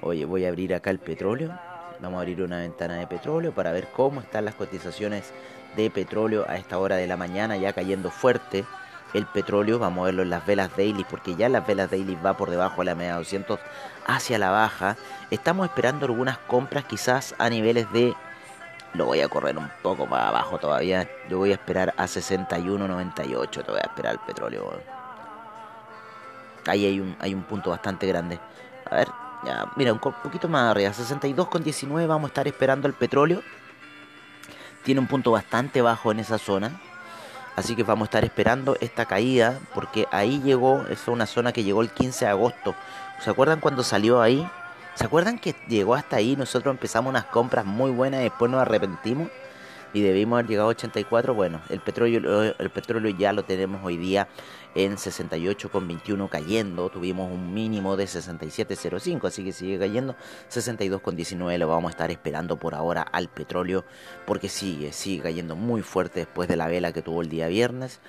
Oye, 0.00 0.24
voy 0.24 0.44
a 0.44 0.48
abrir 0.48 0.74
acá 0.74 0.90
el 0.90 0.98
petróleo, 0.98 1.58
vamos 2.00 2.18
a 2.18 2.20
abrir 2.20 2.42
una 2.42 2.58
ventana 2.58 2.96
de 2.96 3.06
petróleo 3.06 3.52
para 3.52 3.72
ver 3.72 3.88
cómo 3.94 4.20
están 4.20 4.44
las 4.44 4.54
cotizaciones 4.54 5.32
de 5.76 5.90
petróleo 5.90 6.44
a 6.48 6.56
esta 6.56 6.78
hora 6.78 6.96
de 6.96 7.06
la 7.06 7.16
mañana, 7.16 7.56
ya 7.56 7.72
cayendo 7.72 8.10
fuerte 8.10 8.64
el 9.14 9.26
petróleo, 9.26 9.78
vamos 9.78 10.02
a 10.02 10.06
verlo 10.06 10.22
en 10.22 10.30
las 10.30 10.44
velas 10.46 10.74
daily, 10.76 11.04
porque 11.04 11.34
ya 11.36 11.48
las 11.48 11.66
velas 11.66 11.90
daily 11.90 12.16
va 12.16 12.36
por 12.36 12.50
debajo 12.50 12.80
de 12.80 12.86
la 12.86 12.94
media 12.94 13.16
200 13.16 13.58
hacia 14.06 14.38
la 14.38 14.50
baja. 14.50 14.96
Estamos 15.30 15.66
esperando 15.66 16.06
algunas 16.06 16.38
compras 16.38 16.84
quizás 16.84 17.34
a 17.38 17.48
niveles 17.48 17.90
de... 17.92 18.14
Lo 18.94 19.06
voy 19.06 19.20
a 19.20 19.28
correr 19.28 19.56
un 19.56 19.70
poco 19.82 20.06
más 20.06 20.22
abajo 20.28 20.58
todavía. 20.58 21.08
Lo 21.30 21.38
voy 21.38 21.50
a 21.50 21.54
esperar 21.54 21.94
a 21.96 22.04
61.98. 22.04 23.50
Te 23.50 23.70
voy 23.70 23.80
a 23.80 23.86
esperar 23.86 24.12
el 24.12 24.18
petróleo. 24.20 24.80
Ahí 26.66 26.84
hay 26.84 27.00
un, 27.00 27.16
hay 27.18 27.32
un 27.32 27.42
punto 27.42 27.70
bastante 27.70 28.06
grande. 28.06 28.38
A 28.90 28.96
ver, 28.96 29.08
ya, 29.44 29.72
mira, 29.76 29.94
un 29.94 29.98
poquito 29.98 30.46
más 30.46 30.70
arriba. 30.70 30.90
62.19 30.90 32.06
vamos 32.06 32.28
a 32.28 32.28
estar 32.28 32.46
esperando 32.46 32.86
el 32.86 32.92
petróleo. 32.92 33.42
Tiene 34.82 35.00
un 35.00 35.06
punto 35.06 35.30
bastante 35.30 35.80
bajo 35.80 36.12
en 36.12 36.18
esa 36.18 36.36
zona. 36.36 36.78
Así 37.54 37.76
que 37.76 37.82
vamos 37.82 38.06
a 38.06 38.08
estar 38.08 38.24
esperando 38.24 38.76
esta 38.80 39.04
caída 39.04 39.60
porque 39.74 40.06
ahí 40.10 40.40
llegó, 40.42 40.84
es 40.88 41.06
una 41.08 41.26
zona 41.26 41.52
que 41.52 41.62
llegó 41.62 41.82
el 41.82 41.90
15 41.90 42.24
de 42.24 42.30
agosto. 42.30 42.74
¿Se 43.20 43.30
acuerdan 43.30 43.60
cuando 43.60 43.82
salió 43.82 44.22
ahí? 44.22 44.48
¿Se 44.94 45.04
acuerdan 45.04 45.38
que 45.38 45.54
llegó 45.68 45.94
hasta 45.94 46.16
ahí? 46.16 46.34
Nosotros 46.36 46.72
empezamos 46.72 47.10
unas 47.10 47.24
compras 47.26 47.64
muy 47.64 47.90
buenas 47.90 48.20
y 48.20 48.24
después 48.24 48.50
nos 48.50 48.60
arrepentimos 48.60 49.28
y 49.92 50.00
debimos 50.00 50.38
haber 50.38 50.46
llegado 50.48 50.68
a 50.68 50.70
84. 50.70 51.34
Bueno, 51.34 51.60
el 51.68 51.80
petróleo, 51.80 52.54
el 52.58 52.70
petróleo 52.70 53.14
ya 53.16 53.32
lo 53.32 53.44
tenemos 53.44 53.80
hoy 53.84 53.96
día 53.96 54.28
en 54.74 54.96
68,21 54.96 56.28
cayendo. 56.28 56.90
Tuvimos 56.90 57.30
un 57.30 57.54
mínimo 57.54 57.96
de 57.96 58.04
67,05, 58.04 59.26
así 59.26 59.44
que 59.44 59.52
sigue 59.52 59.78
cayendo. 59.78 60.16
62,19 60.50 61.58
lo 61.58 61.68
vamos 61.68 61.90
a 61.90 61.92
estar 61.92 62.10
esperando 62.10 62.58
por 62.58 62.74
ahora 62.74 63.02
al 63.02 63.28
petróleo 63.28 63.84
porque 64.26 64.48
sigue, 64.48 64.92
sigue 64.92 65.22
cayendo 65.22 65.56
muy 65.56 65.82
fuerte 65.82 66.20
después 66.20 66.48
de 66.48 66.56
la 66.56 66.68
vela 66.68 66.92
que 66.92 67.02
tuvo 67.02 67.22
el 67.22 67.28
día 67.28 67.48
viernes. 67.48 68.00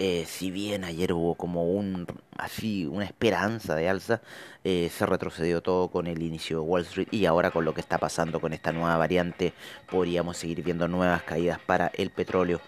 Eh, 0.00 0.26
si 0.28 0.52
bien 0.52 0.84
ayer 0.84 1.12
hubo 1.12 1.34
como 1.34 1.64
un 1.72 2.06
así 2.36 2.86
una 2.86 3.04
esperanza 3.04 3.74
de 3.74 3.88
alza, 3.88 4.20
eh, 4.62 4.90
se 4.96 5.04
retrocedió 5.06 5.60
todo 5.60 5.88
con 5.88 6.06
el 6.06 6.22
inicio 6.22 6.58
de 6.58 6.62
Wall 6.62 6.82
Street 6.82 7.08
y 7.10 7.26
ahora 7.26 7.50
con 7.50 7.64
lo 7.64 7.74
que 7.74 7.80
está 7.80 7.98
pasando 7.98 8.40
con 8.40 8.52
esta 8.52 8.70
nueva 8.70 8.96
variante 8.96 9.54
podríamos 9.90 10.36
seguir 10.36 10.62
viendo 10.62 10.86
nuevas 10.86 11.24
caídas 11.24 11.58
para 11.58 11.90
el 11.94 12.10
petróleo. 12.10 12.60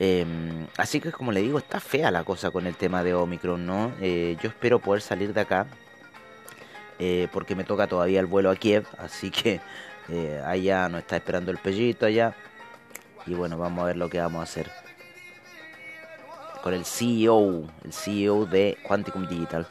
Em, 0.00 0.66
así 0.76 1.00
que 1.00 1.12
como 1.12 1.30
le 1.30 1.42
digo, 1.42 1.58
está 1.58 1.78
fea 1.78 2.10
la 2.10 2.24
cosa 2.24 2.50
con 2.50 2.66
el 2.66 2.74
tema 2.74 3.04
de 3.04 3.14
Omicron, 3.14 3.64
¿no? 3.64 3.92
Eh, 4.00 4.36
yo 4.42 4.48
espero 4.48 4.80
poder 4.80 5.02
salir 5.02 5.32
de 5.32 5.42
acá 5.42 5.66
porque 7.32 7.54
me 7.54 7.64
toca 7.64 7.86
todavía 7.86 8.20
el 8.20 8.26
vuelo 8.26 8.50
a 8.50 8.56
Kiev, 8.56 8.86
así 8.98 9.30
que 9.30 9.60
allá 10.44 10.86
nos 10.90 11.00
está 11.00 11.16
esperando 11.16 11.50
el 11.50 11.56
pellito 11.56 12.04
allá 12.04 12.34
y 13.26 13.32
bueno, 13.32 13.56
vamos 13.56 13.82
a 13.82 13.86
ver 13.86 13.96
lo 13.96 14.10
que 14.10 14.20
vamos 14.20 14.40
a 14.40 14.42
hacer 14.42 14.70
con 16.62 16.74
el 16.74 16.84
CEO, 16.84 17.64
el 17.84 17.92
CEO 17.92 18.46
de 18.46 18.78
Quanticum 18.86 19.26
Digital. 19.26 19.66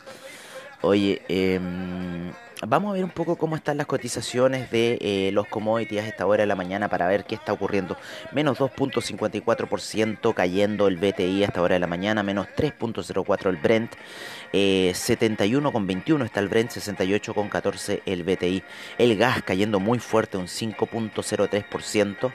Oye, 0.82 1.22
em, 1.28 2.32
vamos 2.68 2.90
a 2.90 2.94
ver 2.94 3.04
un 3.04 3.10
poco 3.10 3.38
cómo 3.38 3.56
están 3.56 3.78
las 3.78 3.88
cotizaciones 3.88 4.70
de 4.72 4.98
eh, 5.02 5.32
los 5.34 5.48
commodities 5.48 6.04
a 6.04 6.08
esta 6.08 6.26
hora 6.26 6.44
de 6.44 6.48
la 6.48 6.56
mañana 6.56 6.90
para 6.90 7.08
ver 7.08 7.26
qué 7.26 7.36
está 7.36 7.54
ocurriendo. 7.54 7.98
Menos 8.32 8.58
2.54% 8.60 10.34
cayendo 10.34 10.88
el 10.88 10.98
BTI 10.98 11.44
a 11.44 11.48
esta 11.48 11.62
hora 11.62 11.76
de 11.76 11.80
la 11.80 11.88
mañana, 11.88 12.24
menos 12.24 12.48
3.04 12.56 13.50
el 13.50 13.58
Brent, 13.58 13.94
eh, 14.52 14.92
71,21 14.94 16.26
está 16.26 16.40
el 16.40 16.50
Brent, 16.50 16.72
68,14 16.72 18.02
el 18.06 18.24
BTI. 18.24 18.64
El 18.98 19.18
gas 19.18 19.42
cayendo 19.44 19.80
muy 19.80 20.00
fuerte, 20.00 20.38
un 20.38 20.48
5.03% 20.48 22.32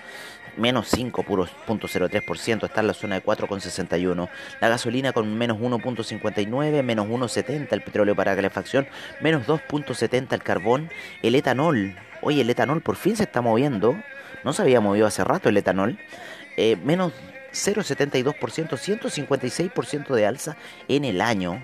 menos 0.57 0.93
5.03%, 0.93 2.65
está 2.65 2.81
en 2.81 2.87
la 2.87 2.95
zona 2.95 3.17
de 3.17 3.25
4,61. 3.25 4.29
La 4.61 4.69
gasolina 4.69 5.13
con 5.13 5.37
menos 5.37 5.59
1.59, 5.59 6.83
menos 6.83 7.07
1.70 7.07 7.69
el 7.71 7.83
petróleo 7.83 8.15
para 8.15 8.35
calefacción, 8.35 8.87
menos 9.21 9.47
2.70 9.47 10.33
el 10.33 10.43
carbón, 10.43 10.91
el 11.23 11.35
etanol. 11.35 11.97
Oye, 12.23 12.43
el 12.43 12.51
etanol 12.51 12.81
por 12.81 12.97
fin 12.97 13.17
se 13.17 13.25
está 13.25 13.41
moviendo, 13.41 13.97
no 14.45 14.53
se 14.53 14.63
había 14.63 14.81
movido 14.81 15.07
hace 15.07 15.25
rato 15.25 15.49
el 15.49 15.57
etanol, 15.57 15.99
eh, 16.57 16.77
menos 16.77 17.13
0,72%, 17.53 18.35
156% 18.79 20.15
de 20.15 20.27
alza 20.27 20.57
en 20.89 21.05
el 21.05 21.21
año. 21.21 21.63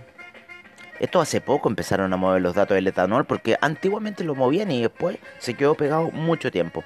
Esto 1.00 1.20
hace 1.20 1.40
poco 1.40 1.70
empezaron 1.70 2.12
a 2.12 2.18
mover 2.18 2.42
los 2.42 2.54
datos 2.54 2.75
del 2.75 2.87
etanol 2.87 3.25
porque 3.25 3.56
antiguamente 3.62 4.23
lo 4.23 4.35
movían 4.35 4.70
y 4.70 4.82
después 4.82 5.16
se 5.38 5.54
quedó 5.54 5.75
pegado 5.75 6.11
mucho 6.11 6.50
tiempo. 6.50 6.85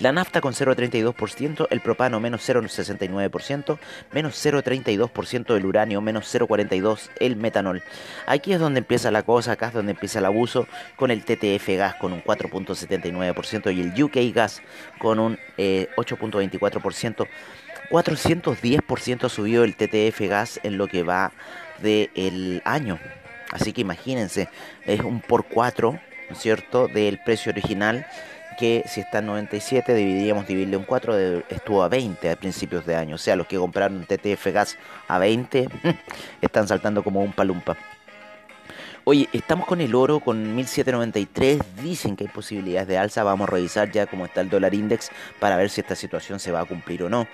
La 0.00 0.12
nafta 0.12 0.40
con 0.40 0.52
0,32%, 0.54 1.66
el 1.70 1.80
propano 1.80 2.20
menos 2.20 2.48
0,69%, 2.48 3.78
menos 4.12 4.46
0,32% 4.46 5.56
el 5.56 5.66
uranio, 5.66 6.00
menos 6.00 6.32
0,42% 6.32 7.10
el 7.18 7.34
metanol. 7.34 7.82
Aquí 8.26 8.52
es 8.52 8.60
donde 8.60 8.78
empieza 8.78 9.10
la 9.10 9.24
cosa, 9.24 9.52
acá 9.52 9.68
es 9.68 9.72
donde 9.72 9.92
empieza 9.92 10.20
el 10.20 10.26
abuso 10.26 10.68
con 10.94 11.10
el 11.10 11.24
TTF 11.24 11.68
gas 11.76 11.96
con 11.96 12.12
un 12.12 12.22
4,79% 12.22 13.74
y 13.74 13.80
el 13.80 14.00
UK 14.00 14.32
gas 14.32 14.62
con 15.00 15.18
un 15.18 15.36
8,24%. 15.56 17.24
Eh, 17.24 17.28
410% 17.90 19.24
ha 19.24 19.28
subido 19.28 19.64
el 19.64 19.74
TTF 19.74 20.20
gas 20.28 20.60
en 20.62 20.78
lo 20.78 20.86
que 20.86 21.02
va 21.02 21.32
del 21.82 22.62
año. 22.64 23.00
Así 23.50 23.72
que 23.72 23.80
imagínense, 23.80 24.48
es 24.84 25.00
un 25.00 25.20
por 25.20 25.46
4, 25.46 25.92
¿no 25.92 26.00
es 26.30 26.38
cierto?, 26.38 26.86
del 26.86 27.18
precio 27.18 27.50
original 27.50 28.06
que 28.58 28.84
si 28.86 29.00
está 29.00 29.20
en 29.20 29.26
97 29.26 29.94
dividiríamos 29.94 30.46
dividirle 30.46 30.76
en 30.76 30.82
4, 30.82 31.16
estuvo 31.48 31.82
a 31.82 31.88
20 31.88 32.30
a 32.30 32.36
principios 32.36 32.84
de 32.84 32.96
año. 32.96 33.14
O 33.14 33.18
sea, 33.18 33.36
los 33.36 33.46
que 33.46 33.56
compraron 33.56 34.04
TTF 34.04 34.46
gas 34.52 34.76
a 35.06 35.18
20 35.18 35.68
están 36.42 36.66
saltando 36.66 37.04
como 37.04 37.22
un 37.22 37.32
palumpa. 37.32 37.76
Oye, 39.04 39.28
estamos 39.32 39.66
con 39.66 39.80
el 39.80 39.94
oro 39.94 40.20
con 40.20 40.54
1793. 40.54 41.60
Dicen 41.82 42.16
que 42.16 42.24
hay 42.24 42.30
posibilidades 42.30 42.88
de 42.88 42.98
alza. 42.98 43.22
Vamos 43.22 43.48
a 43.48 43.52
revisar 43.52 43.90
ya 43.90 44.06
cómo 44.06 44.26
está 44.26 44.42
el 44.42 44.50
dólar 44.50 44.74
index 44.74 45.10
para 45.40 45.56
ver 45.56 45.70
si 45.70 45.80
esta 45.80 45.94
situación 45.94 46.38
se 46.40 46.52
va 46.52 46.60
a 46.60 46.64
cumplir 46.66 47.04
o 47.04 47.08
no. 47.08 47.26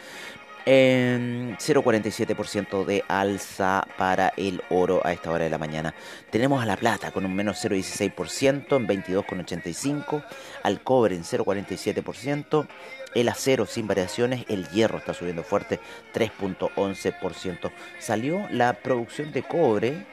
0,47% 0.66 2.84
de 2.84 3.02
alza 3.08 3.86
para 3.98 4.32
el 4.36 4.62
oro 4.70 5.00
a 5.04 5.12
esta 5.12 5.30
hora 5.30 5.44
de 5.44 5.50
la 5.50 5.58
mañana. 5.58 5.94
Tenemos 6.30 6.62
a 6.62 6.66
la 6.66 6.76
plata 6.76 7.10
con 7.10 7.24
un 7.24 7.34
menos 7.34 7.64
0,16% 7.64 8.76
en 8.76 8.86
22,85%, 8.86 10.24
al 10.62 10.82
cobre 10.82 11.16
en 11.16 11.24
0,47%, 11.24 12.68
el 13.14 13.28
acero 13.28 13.66
sin 13.66 13.86
variaciones, 13.86 14.44
el 14.48 14.68
hierro 14.70 14.98
está 14.98 15.14
subiendo 15.14 15.44
fuerte 15.44 15.78
3,11%. 16.12 17.70
Salió 17.98 18.46
la 18.50 18.74
producción 18.74 19.32
de 19.32 19.42
cobre 19.42 20.06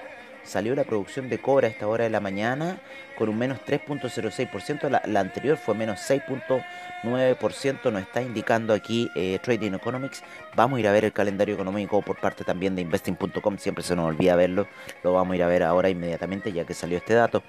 salió 0.44 0.76
la 0.76 0.84
producción 0.84 1.30
de 1.30 1.40
cobre 1.40 1.68
a 1.68 1.70
esta 1.70 1.88
hora 1.88 2.04
de 2.04 2.10
la 2.10 2.20
mañana 2.20 2.80
con 3.18 3.30
un 3.30 3.38
menos 3.38 3.60
3.06%, 3.60 4.90
la, 4.90 5.20
anterior 5.20 5.58
fue 5.58 5.76
menos 5.76 6.00
6.9%, 6.10 7.92
nos 7.92 8.02
está 8.02 8.22
indicando 8.22 8.74
aquí 8.74 9.10
eh, 9.16 9.38
Trading 9.42 9.74
Economics. 9.74 10.24
Vamos 10.56 10.78
a 10.78 10.80
ir 10.80 10.88
a 10.88 10.92
ver 10.92 11.06
el 11.06 11.14
calendario 11.14 11.56
económico 11.56 12.02
por 12.02 12.20
parte 12.20 12.44
también 12.44 12.76
de 12.76 12.82
investing.com, 12.82 13.58
siempre 13.58 13.84
se 13.84 13.96
nos 13.96 14.08
olvida 14.08 14.36
verlo, 14.36 14.68
lo 15.04 15.14
vamos 15.14 15.34
a 15.34 15.36
ir 15.36 15.44
a 15.44 15.48
ver 15.48 15.64
ahora 15.64 15.90
inmediatamente 15.90 16.52
ya 16.52 16.66
que 16.66 16.74
salió 16.74 16.98
este 16.98 17.14
dato. 17.14 17.44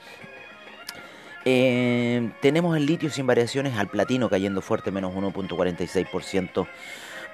Eh, 1.44 2.30
tenemos 2.40 2.76
el 2.76 2.86
litio 2.86 3.10
sin 3.10 3.26
variaciones, 3.26 3.76
al 3.76 3.88
platino 3.88 4.28
cayendo 4.28 4.60
fuerte, 4.60 4.90
menos 4.90 5.14
1.46%. 5.14 6.68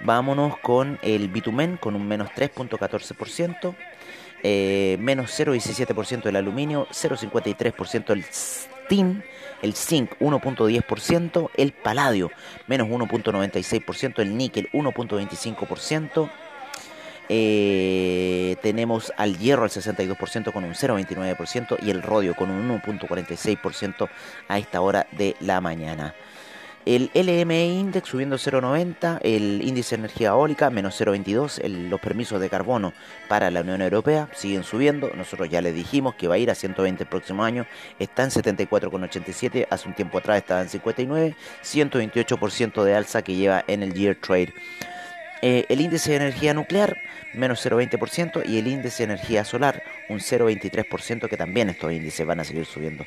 Vámonos 0.01 0.57
con 0.59 0.99
el 1.03 1.29
bitumen 1.29 1.77
con 1.77 1.97
un 1.97 2.07
menos 2.07 2.31
3.14%. 2.31 3.75
Eh, 4.43 4.97
menos 5.01 5.31
0,17% 5.39 6.27
el 6.27 6.37
aluminio, 6.37 6.87
0,53% 6.91 8.11
el 8.13 8.25
tin, 8.89 9.25
el 9.63 9.75
zinc 9.75 10.13
1.10%, 10.21 11.51
el 11.57 11.73
paladio 11.73 12.31
menos 12.67 12.89
1.96%, 12.89 14.21
el 14.21 14.37
níquel 14.37 14.69
1.25%. 14.73 16.31
Eh, 17.31 18.57
tenemos 18.63 19.13
al 19.19 19.37
hierro 19.37 19.65
al 19.65 19.71
62% 19.71 20.51
con 20.53 20.65
un 20.65 20.73
0,29% 20.73 21.77
y 21.83 21.91
el 21.91 22.03
rodio 22.03 22.35
con 22.35 22.51
un 22.51 22.81
1.46% 22.81 24.09
a 24.49 24.59
esta 24.59 24.81
hora 24.81 25.07
de 25.13 25.37
la 25.41 25.61
mañana. 25.61 26.15
El 26.89 27.11
LME 27.13 27.67
Index 27.67 28.09
subiendo 28.09 28.37
0,90, 28.37 29.19
el 29.23 29.61
índice 29.63 29.95
de 29.95 30.01
energía 30.01 30.29
eólica 30.29 30.71
menos 30.71 30.99
0,22, 30.99 31.63
los 31.69 32.01
permisos 32.01 32.41
de 32.41 32.49
carbono 32.49 32.95
para 33.29 33.51
la 33.51 33.61
Unión 33.61 33.83
Europea 33.83 34.31
siguen 34.35 34.65
subiendo, 34.65 35.11
nosotros 35.15 35.51
ya 35.51 35.61
les 35.61 35.75
dijimos 35.75 36.15
que 36.15 36.29
va 36.29 36.37
a 36.37 36.39
ir 36.39 36.51
a 36.51 36.55
120 36.55 37.03
el 37.03 37.09
próximo 37.11 37.45
año, 37.45 37.67
está 37.99 38.25
en 38.25 38.31
74,87, 38.31 39.67
hace 39.69 39.87
un 39.87 39.95
tiempo 39.95 40.17
atrás 40.17 40.39
estaba 40.39 40.63
en 40.63 40.71
59, 40.71 41.37
128% 41.63 42.83
de 42.83 42.95
alza 42.95 43.21
que 43.21 43.35
lleva 43.35 43.63
en 43.67 43.83
el 43.83 43.93
Year 43.93 44.17
Trade. 44.17 44.55
Eh, 45.43 45.67
el 45.69 45.83
índice 45.83 46.13
de 46.13 46.17
energía 46.17 46.55
nuclear 46.55 46.97
menos 47.35 47.67
0,20% 47.67 48.49
y 48.49 48.59
el 48.61 48.67
índice 48.67 49.07
de 49.07 49.13
energía 49.13 49.45
solar 49.45 49.83
un 50.09 50.21
0,23% 50.21 51.29
que 51.29 51.37
también 51.37 51.69
estos 51.69 51.93
índices 51.93 52.27
van 52.27 52.41
a 52.41 52.45
seguir 52.45 52.65
subiendo. 52.65 53.05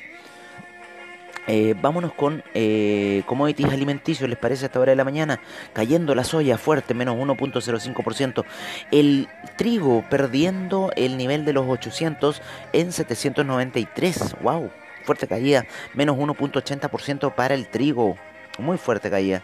Eh, 1.48 1.74
vámonos 1.80 2.12
con 2.12 2.44
eh, 2.54 3.22
commodities 3.26 3.72
alimenticios, 3.72 4.28
¿les 4.28 4.38
parece 4.38 4.64
a 4.64 4.66
esta 4.66 4.78
hora 4.78 4.90
de 4.90 4.96
la 4.96 5.04
mañana? 5.04 5.40
Cayendo 5.72 6.14
la 6.14 6.24
soya 6.24 6.56
fuerte, 6.56 6.94
menos 6.94 7.16
1.05%. 7.16 8.44
El 8.92 9.28
trigo 9.56 10.04
perdiendo 10.08 10.92
el 10.96 11.16
nivel 11.16 11.44
de 11.44 11.52
los 11.52 11.68
800 11.68 12.40
en 12.72 12.92
793. 12.92 14.36
¡Wow! 14.40 14.70
Fuerte 15.04 15.26
caída, 15.26 15.66
menos 15.94 16.16
1.80% 16.16 17.34
para 17.34 17.54
el 17.54 17.68
trigo. 17.68 18.16
Muy 18.58 18.78
fuerte 18.78 19.10
caída. 19.10 19.42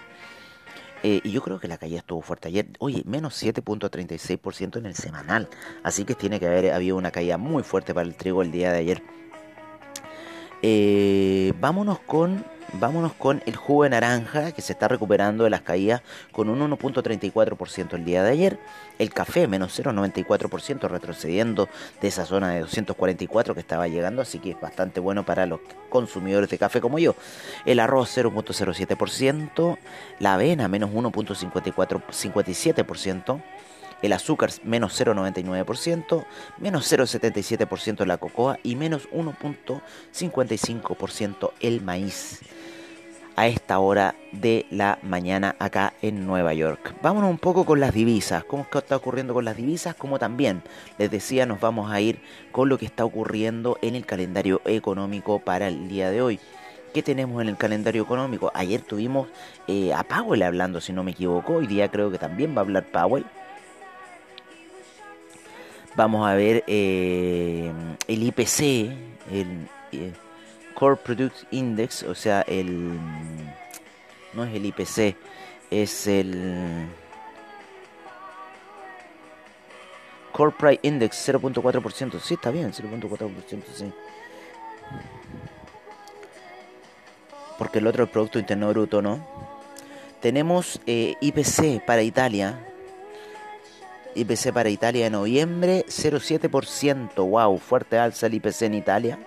Eh, 1.02 1.20
y 1.22 1.30
yo 1.30 1.42
creo 1.42 1.60
que 1.60 1.68
la 1.68 1.78
caída 1.78 1.98
estuvo 1.98 2.22
fuerte 2.22 2.48
ayer. 2.48 2.66
Oye, 2.78 3.02
menos 3.06 3.40
7.36% 3.42 4.78
en 4.78 4.86
el 4.86 4.94
semanal. 4.94 5.48
Así 5.82 6.04
que 6.04 6.14
tiene 6.14 6.40
que 6.40 6.46
haber 6.46 6.72
habido 6.72 6.96
una 6.96 7.10
caída 7.10 7.38
muy 7.38 7.62
fuerte 7.62 7.94
para 7.94 8.06
el 8.06 8.14
trigo 8.14 8.42
el 8.42 8.50
día 8.50 8.72
de 8.72 8.78
ayer. 8.78 9.02
Eh, 10.62 11.52
vámonos 11.60 12.00
con 12.00 12.44
vámonos 12.74 13.12
con 13.14 13.42
el 13.46 13.56
jugo 13.56 13.84
de 13.84 13.90
naranja 13.90 14.52
que 14.52 14.62
se 14.62 14.72
está 14.72 14.88
recuperando 14.88 15.44
de 15.44 15.50
las 15.50 15.62
caídas 15.62 16.02
con 16.32 16.48
un 16.48 16.60
1.34% 16.60 17.94
el 17.94 18.04
día 18.04 18.22
de 18.22 18.30
ayer. 18.30 18.58
El 18.98 19.12
café 19.12 19.46
menos 19.46 19.78
0.94% 19.78 20.88
retrocediendo 20.88 21.68
de 22.00 22.08
esa 22.08 22.26
zona 22.26 22.50
de 22.50 22.60
244 22.60 23.54
que 23.54 23.60
estaba 23.60 23.88
llegando, 23.88 24.22
así 24.22 24.38
que 24.38 24.50
es 24.50 24.60
bastante 24.60 25.00
bueno 25.00 25.24
para 25.24 25.46
los 25.46 25.60
consumidores 25.88 26.50
de 26.50 26.58
café 26.58 26.80
como 26.80 26.98
yo. 26.98 27.14
El 27.64 27.80
arroz 27.80 28.16
0.07%, 28.16 29.78
la 30.18 30.34
avena 30.34 30.68
menos 30.68 30.90
1.57% 30.90 33.42
el 34.02 34.12
azúcar 34.12 34.50
menos 34.64 35.00
0,99%, 35.00 36.26
menos 36.58 36.92
0,77% 36.92 38.04
la 38.04 38.18
cocoa 38.18 38.58
y 38.62 38.76
menos 38.76 39.08
1,55% 39.10 41.52
el 41.60 41.80
maíz 41.80 42.42
a 43.38 43.46
esta 43.46 43.78
hora 43.78 44.16
de 44.32 44.66
la 44.68 44.98
mañana 45.02 45.54
acá 45.60 45.94
en 46.02 46.26
Nueva 46.26 46.54
York. 46.54 46.96
Vámonos 47.02 47.30
un 47.30 47.38
poco 47.38 47.64
con 47.64 47.78
las 47.78 47.94
divisas, 47.94 48.42
cómo 48.42 48.66
está 48.72 48.96
ocurriendo 48.96 49.32
con 49.32 49.44
las 49.44 49.56
divisas, 49.56 49.94
como 49.94 50.18
también 50.18 50.60
les 50.98 51.08
decía 51.08 51.46
nos 51.46 51.60
vamos 51.60 51.92
a 51.92 52.00
ir 52.00 52.20
con 52.50 52.68
lo 52.68 52.78
que 52.78 52.86
está 52.86 53.04
ocurriendo 53.04 53.78
en 53.80 53.94
el 53.94 54.04
calendario 54.04 54.60
económico 54.64 55.38
para 55.38 55.68
el 55.68 55.86
día 55.86 56.10
de 56.10 56.20
hoy. 56.20 56.40
¿Qué 56.92 57.00
tenemos 57.00 57.40
en 57.40 57.48
el 57.48 57.56
calendario 57.56 58.02
económico? 58.02 58.50
Ayer 58.54 58.80
tuvimos 58.80 59.28
eh, 59.68 59.92
a 59.92 60.02
Powell 60.02 60.42
hablando, 60.42 60.80
si 60.80 60.92
no 60.92 61.04
me 61.04 61.12
equivoco, 61.12 61.54
hoy 61.54 61.68
día 61.68 61.92
creo 61.92 62.10
que 62.10 62.18
también 62.18 62.56
va 62.56 62.58
a 62.58 62.60
hablar 62.62 62.86
Powell 62.86 63.24
vamos 65.98 66.28
a 66.28 66.34
ver 66.34 66.62
eh, 66.68 67.72
el 68.06 68.22
IPC, 68.22 68.60
el 69.32 69.68
eh, 69.90 70.12
Core 70.72 70.94
Product 70.94 71.34
Index, 71.50 72.04
o 72.04 72.14
sea, 72.14 72.42
el 72.42 72.96
no 74.32 74.44
es 74.44 74.54
el 74.54 74.64
IPC, 74.64 75.16
es 75.72 76.06
el 76.06 76.86
Core 80.30 80.54
Price 80.56 80.80
Index 80.82 81.28
0.4%. 81.28 82.20
Sí, 82.20 82.34
está 82.34 82.52
bien, 82.52 82.72
0.4%, 82.72 83.62
sí. 83.74 83.92
Porque 87.58 87.80
el 87.80 87.88
otro 87.88 88.04
es 88.04 88.10
Producto 88.10 88.38
Interno 88.38 88.68
Bruto, 88.68 89.02
¿no? 89.02 89.26
Tenemos 90.20 90.80
eh, 90.86 91.16
IPC 91.20 91.84
para 91.84 92.02
Italia, 92.02 92.56
IPC 94.18 94.52
para 94.52 94.68
Italia 94.68 95.04
de 95.04 95.10
noviembre, 95.10 95.84
0,7%. 95.88 97.14
Wow, 97.28 97.58
fuerte 97.58 97.98
alza 97.98 98.26
el 98.26 98.34
IPC 98.34 98.62
en 98.62 98.74
Italia. 98.74 99.18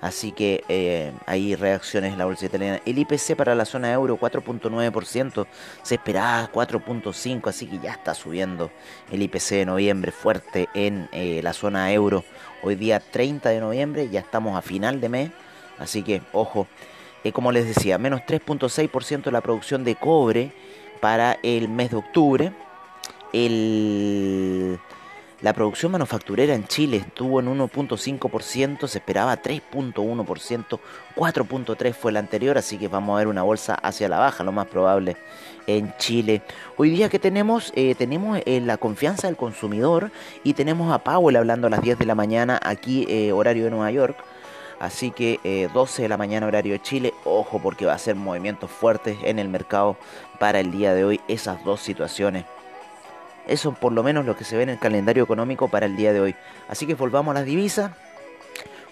Así 0.00 0.32
que 0.32 0.62
eh, 0.68 1.12
hay 1.24 1.54
reacciones 1.54 2.16
la 2.16 2.26
bolsa 2.26 2.46
italiana. 2.46 2.80
El 2.84 2.98
IPC 2.98 3.34
para 3.34 3.54
la 3.54 3.64
zona 3.64 3.92
euro 3.92 4.18
4.9%. 4.18 5.46
Se 5.82 5.94
esperaba 5.94 6.50
4.5%, 6.52 7.48
así 7.48 7.66
que 7.66 7.78
ya 7.78 7.92
está 7.92 8.14
subiendo 8.14 8.70
el 9.10 9.22
IPC 9.22 9.50
de 9.50 9.66
noviembre 9.66 10.12
fuerte 10.12 10.68
en 10.74 11.08
eh, 11.12 11.40
la 11.42 11.52
zona 11.52 11.92
euro. 11.92 12.24
Hoy 12.62 12.74
día 12.74 13.00
30 13.00 13.48
de 13.48 13.60
noviembre, 13.60 14.08
ya 14.10 14.20
estamos 14.20 14.56
a 14.56 14.62
final 14.62 15.00
de 15.00 15.08
mes. 15.08 15.30
Así 15.78 16.02
que 16.02 16.22
ojo, 16.32 16.66
eh, 17.24 17.32
como 17.32 17.50
les 17.50 17.66
decía, 17.66 17.98
menos 17.98 18.20
3.6% 18.20 19.30
la 19.30 19.40
producción 19.40 19.82
de 19.84 19.96
cobre 19.96 20.52
para 21.00 21.38
el 21.42 21.68
mes 21.68 21.90
de 21.90 21.96
octubre 21.96 22.52
la 23.32 24.78
producción 25.52 25.92
manufacturera 25.92 26.54
en 26.54 26.66
Chile 26.66 26.98
estuvo 26.98 27.40
en 27.40 27.46
1.5%, 27.46 28.86
se 28.86 28.98
esperaba 28.98 29.42
3.1%, 29.42 30.80
4.3% 31.14 31.94
fue 31.94 32.10
el 32.10 32.16
anterior, 32.16 32.56
así 32.56 32.78
que 32.78 32.88
vamos 32.88 33.14
a 33.14 33.18
ver 33.18 33.28
una 33.28 33.42
bolsa 33.42 33.74
hacia 33.74 34.08
la 34.08 34.18
baja, 34.18 34.44
lo 34.44 34.52
más 34.52 34.66
probable 34.66 35.16
en 35.66 35.94
Chile. 35.98 36.42
Hoy 36.76 36.90
día 36.90 37.08
que 37.08 37.18
tenemos, 37.18 37.72
eh, 37.76 37.94
tenemos 37.94 38.40
eh, 38.46 38.60
la 38.60 38.78
confianza 38.78 39.26
del 39.26 39.36
consumidor 39.36 40.10
y 40.42 40.54
tenemos 40.54 40.92
a 40.92 41.00
Powell 41.00 41.36
hablando 41.36 41.66
a 41.66 41.70
las 41.70 41.82
10 41.82 41.98
de 41.98 42.06
la 42.06 42.14
mañana 42.14 42.58
aquí, 42.62 43.06
eh, 43.08 43.32
horario 43.32 43.64
de 43.64 43.70
Nueva 43.70 43.90
York. 43.90 44.16
Así 44.78 45.10
que 45.10 45.70
12 45.72 46.02
de 46.02 46.08
la 46.08 46.18
mañana 46.18 46.46
horario 46.46 46.74
de 46.74 46.82
Chile, 46.82 47.14
ojo 47.24 47.62
porque 47.62 47.86
va 47.86 47.94
a 47.94 47.98
ser 47.98 48.14
movimientos 48.14 48.70
fuertes 48.70 49.16
en 49.22 49.38
el 49.38 49.48
mercado 49.48 49.96
para 50.38 50.60
el 50.60 50.70
día 50.70 50.92
de 50.92 51.02
hoy, 51.02 51.20
esas 51.28 51.64
dos 51.64 51.80
situaciones. 51.80 52.44
Eso 53.46 53.72
por 53.72 53.92
lo 53.92 54.02
menos 54.02 54.26
lo 54.26 54.36
que 54.36 54.44
se 54.44 54.56
ve 54.56 54.64
en 54.64 54.70
el 54.70 54.78
calendario 54.78 55.24
económico 55.24 55.68
para 55.68 55.86
el 55.86 55.96
día 55.96 56.12
de 56.12 56.20
hoy. 56.20 56.34
Así 56.68 56.86
que 56.86 56.94
volvamos 56.94 57.32
a 57.32 57.40
las 57.40 57.46
divisas. 57.46 57.92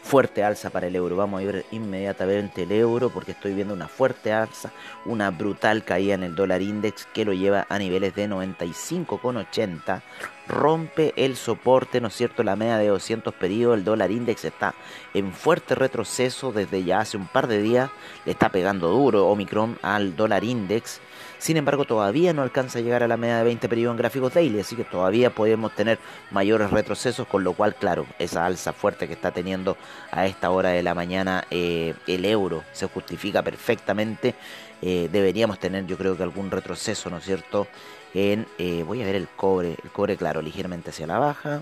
Fuerte 0.03 0.45
alza 0.45 0.69
para 0.69 0.87
el 0.87 0.97
euro. 0.97 1.17
Vamos 1.17 1.41
a 1.41 1.45
ver 1.47 1.65
inmediatamente 1.71 2.65
el 2.65 2.73
euro 2.73 3.09
porque 3.09 3.33
estoy 3.33 3.55
viendo 3.55 3.73
una 3.73 3.89
fuerte 3.89 4.33
alza, 4.35 4.71
una 5.07 5.31
brutal 5.31 5.83
caída 5.83 6.15
en 6.15 6.25
el 6.25 6.35
dólar 6.35 6.61
index 6.61 7.07
que 7.07 7.25
lo 7.25 7.33
lleva 7.33 7.67
a 7.71 7.79
niveles 7.79 8.15
de 8.15 8.29
95,80 8.29 10.03
rompe 10.47 11.15
el 11.17 11.37
soporte, 11.37 12.01
¿no 12.01 12.09
es 12.09 12.15
cierto? 12.15 12.43
La 12.43 12.57
media 12.57 12.79
de 12.79 12.89
200 12.89 13.35
periodos, 13.35 13.79
el 13.79 13.85
dólar 13.85 14.11
index 14.11 14.45
está 14.45 14.75
en 15.15 15.33
fuerte 15.33 15.75
retroceso 15.75 16.53
desde 16.53 16.85
ya 16.85 17.01
hace 17.01 17.17
un 17.17 17.27
par 17.27 17.47
de 17.47 17.63
días, 17.63 17.91
le 18.25 18.33
está 18.33 18.51
pegando 18.51 18.89
duro 18.89 19.27
Omicron 19.29 19.79
al 19.83 20.17
dólar 20.17 20.45
index. 20.45 21.01
Sin 21.45 21.59
embargo, 21.59 21.85
todavía 21.85 22.33
no 22.33 22.41
alcanza 22.41 22.79
a 22.79 22.81
llegar 22.81 23.03
a 23.03 23.07
la 23.07 23.19
media 23.19 23.37
de 23.37 23.45
20 23.45 23.69
periodos 23.69 23.93
en 23.93 23.99
gráficos 23.99 24.33
daily, 24.33 24.61
así 24.61 24.77
que 24.77 24.85
todavía 24.85 25.29
podemos 25.29 25.75
tener 25.75 25.99
mayores 26.31 26.71
retrocesos, 26.71 27.27
con 27.27 27.45
lo 27.45 27.53
cual, 27.53 27.75
claro, 27.75 28.07
esa 28.19 28.47
alza 28.47 28.73
fuerte 28.73 29.07
que 29.07 29.13
está 29.13 29.31
teniendo 29.31 29.77
a 30.11 30.25
esta 30.25 30.51
hora 30.51 30.71
de 30.71 30.83
la 30.83 30.95
mañana 30.95 31.45
eh, 31.51 31.93
el 32.07 32.25
euro 32.25 32.65
se 32.73 32.87
justifica 32.87 33.43
perfectamente. 33.43 34.35
Eh, 34.81 35.11
deberíamos 35.13 35.59
tener, 35.59 35.85
yo 35.85 35.99
creo 35.99 36.17
que 36.17 36.23
algún 36.23 36.51
retroceso, 36.51 37.11
¿no 37.11 37.19
es 37.19 37.25
cierto? 37.25 37.67
En, 38.15 38.47
eh, 38.57 38.83
voy 38.83 39.03
a 39.03 39.05
ver 39.05 39.17
el 39.17 39.29
cobre, 39.29 39.77
el 39.85 39.91
cobre 39.91 40.17
claro, 40.17 40.41
ligeramente 40.41 40.89
hacia 40.89 41.07
la 41.07 41.19
baja. 41.19 41.61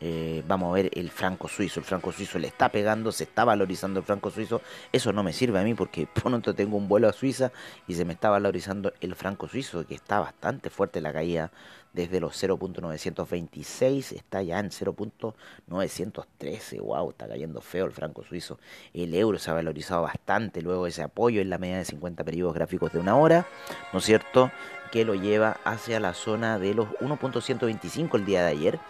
Eh, 0.00 0.42
vamos 0.48 0.70
a 0.70 0.74
ver 0.74 0.90
el 0.94 1.10
franco 1.10 1.46
suizo. 1.46 1.80
El 1.80 1.86
franco 1.86 2.12
suizo 2.12 2.38
le 2.38 2.48
está 2.48 2.70
pegando, 2.70 3.12
se 3.12 3.24
está 3.24 3.44
valorizando 3.44 4.00
el 4.00 4.06
franco 4.06 4.30
suizo. 4.30 4.62
Eso 4.92 5.12
no 5.12 5.22
me 5.22 5.32
sirve 5.32 5.58
a 5.58 5.62
mí 5.62 5.74
porque 5.74 6.06
pronto 6.12 6.54
tengo 6.54 6.76
un 6.76 6.88
vuelo 6.88 7.08
a 7.08 7.12
Suiza 7.12 7.52
y 7.86 7.94
se 7.94 8.04
me 8.04 8.14
está 8.14 8.30
valorizando 8.30 8.92
el 9.00 9.14
franco 9.14 9.46
suizo, 9.48 9.86
que 9.86 9.94
está 9.94 10.20
bastante 10.20 10.70
fuerte 10.70 11.00
la 11.00 11.12
caída 11.12 11.50
desde 11.92 12.20
los 12.20 12.40
0.926, 12.40 14.12
está 14.12 14.42
ya 14.42 14.60
en 14.60 14.70
0.913. 14.70 16.80
Wow, 16.80 17.10
está 17.10 17.26
cayendo 17.28 17.60
feo 17.60 17.86
el 17.86 17.92
franco 17.92 18.22
suizo. 18.22 18.60
El 18.94 19.12
euro 19.14 19.38
se 19.38 19.50
ha 19.50 19.54
valorizado 19.54 20.02
bastante 20.02 20.62
luego 20.62 20.84
de 20.84 20.90
ese 20.90 21.02
apoyo 21.02 21.40
en 21.40 21.50
la 21.50 21.58
media 21.58 21.78
de 21.78 21.84
50 21.84 22.22
periodos 22.24 22.54
gráficos 22.54 22.92
de 22.92 23.00
una 23.00 23.16
hora, 23.16 23.48
¿no 23.92 23.98
es 23.98 24.04
cierto? 24.04 24.52
que 24.90 25.04
lo 25.04 25.14
lleva 25.14 25.58
hacia 25.64 26.00
la 26.00 26.14
zona 26.14 26.58
de 26.58 26.74
los 26.74 26.88
1.125 27.00 28.16
el 28.16 28.24
día 28.24 28.42
de 28.42 28.50
ayer 28.50 28.80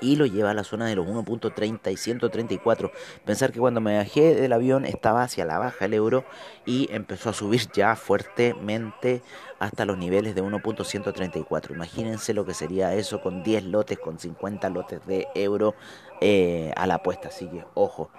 y 0.00 0.16
lo 0.16 0.26
lleva 0.26 0.50
a 0.50 0.54
la 0.54 0.64
zona 0.64 0.86
de 0.86 0.96
los 0.96 1.06
1.30 1.06 1.92
y 1.92 1.96
134. 1.96 2.90
Pensar 3.24 3.52
que 3.52 3.60
cuando 3.60 3.80
me 3.80 3.96
bajé 3.96 4.34
del 4.34 4.52
avión 4.52 4.84
estaba 4.84 5.22
hacia 5.22 5.44
la 5.44 5.58
baja 5.58 5.84
el 5.84 5.94
euro 5.94 6.24
y 6.66 6.88
empezó 6.92 7.30
a 7.30 7.32
subir 7.32 7.70
ya 7.72 7.96
fuertemente 7.96 9.22
hasta 9.58 9.84
los 9.84 9.98
niveles 9.98 10.34
de 10.34 10.42
1.134. 10.42 11.70
Imagínense 11.70 12.34
lo 12.34 12.44
que 12.44 12.54
sería 12.54 12.94
eso 12.94 13.20
con 13.20 13.42
10 13.42 13.64
lotes, 13.64 13.98
con 13.98 14.18
50 14.18 14.68
lotes 14.70 15.06
de 15.06 15.26
euro 15.34 15.74
eh, 16.20 16.72
a 16.76 16.86
la 16.86 16.94
apuesta. 16.94 17.28
Así 17.28 17.46
que 17.48 17.64
ojo. 17.74 18.10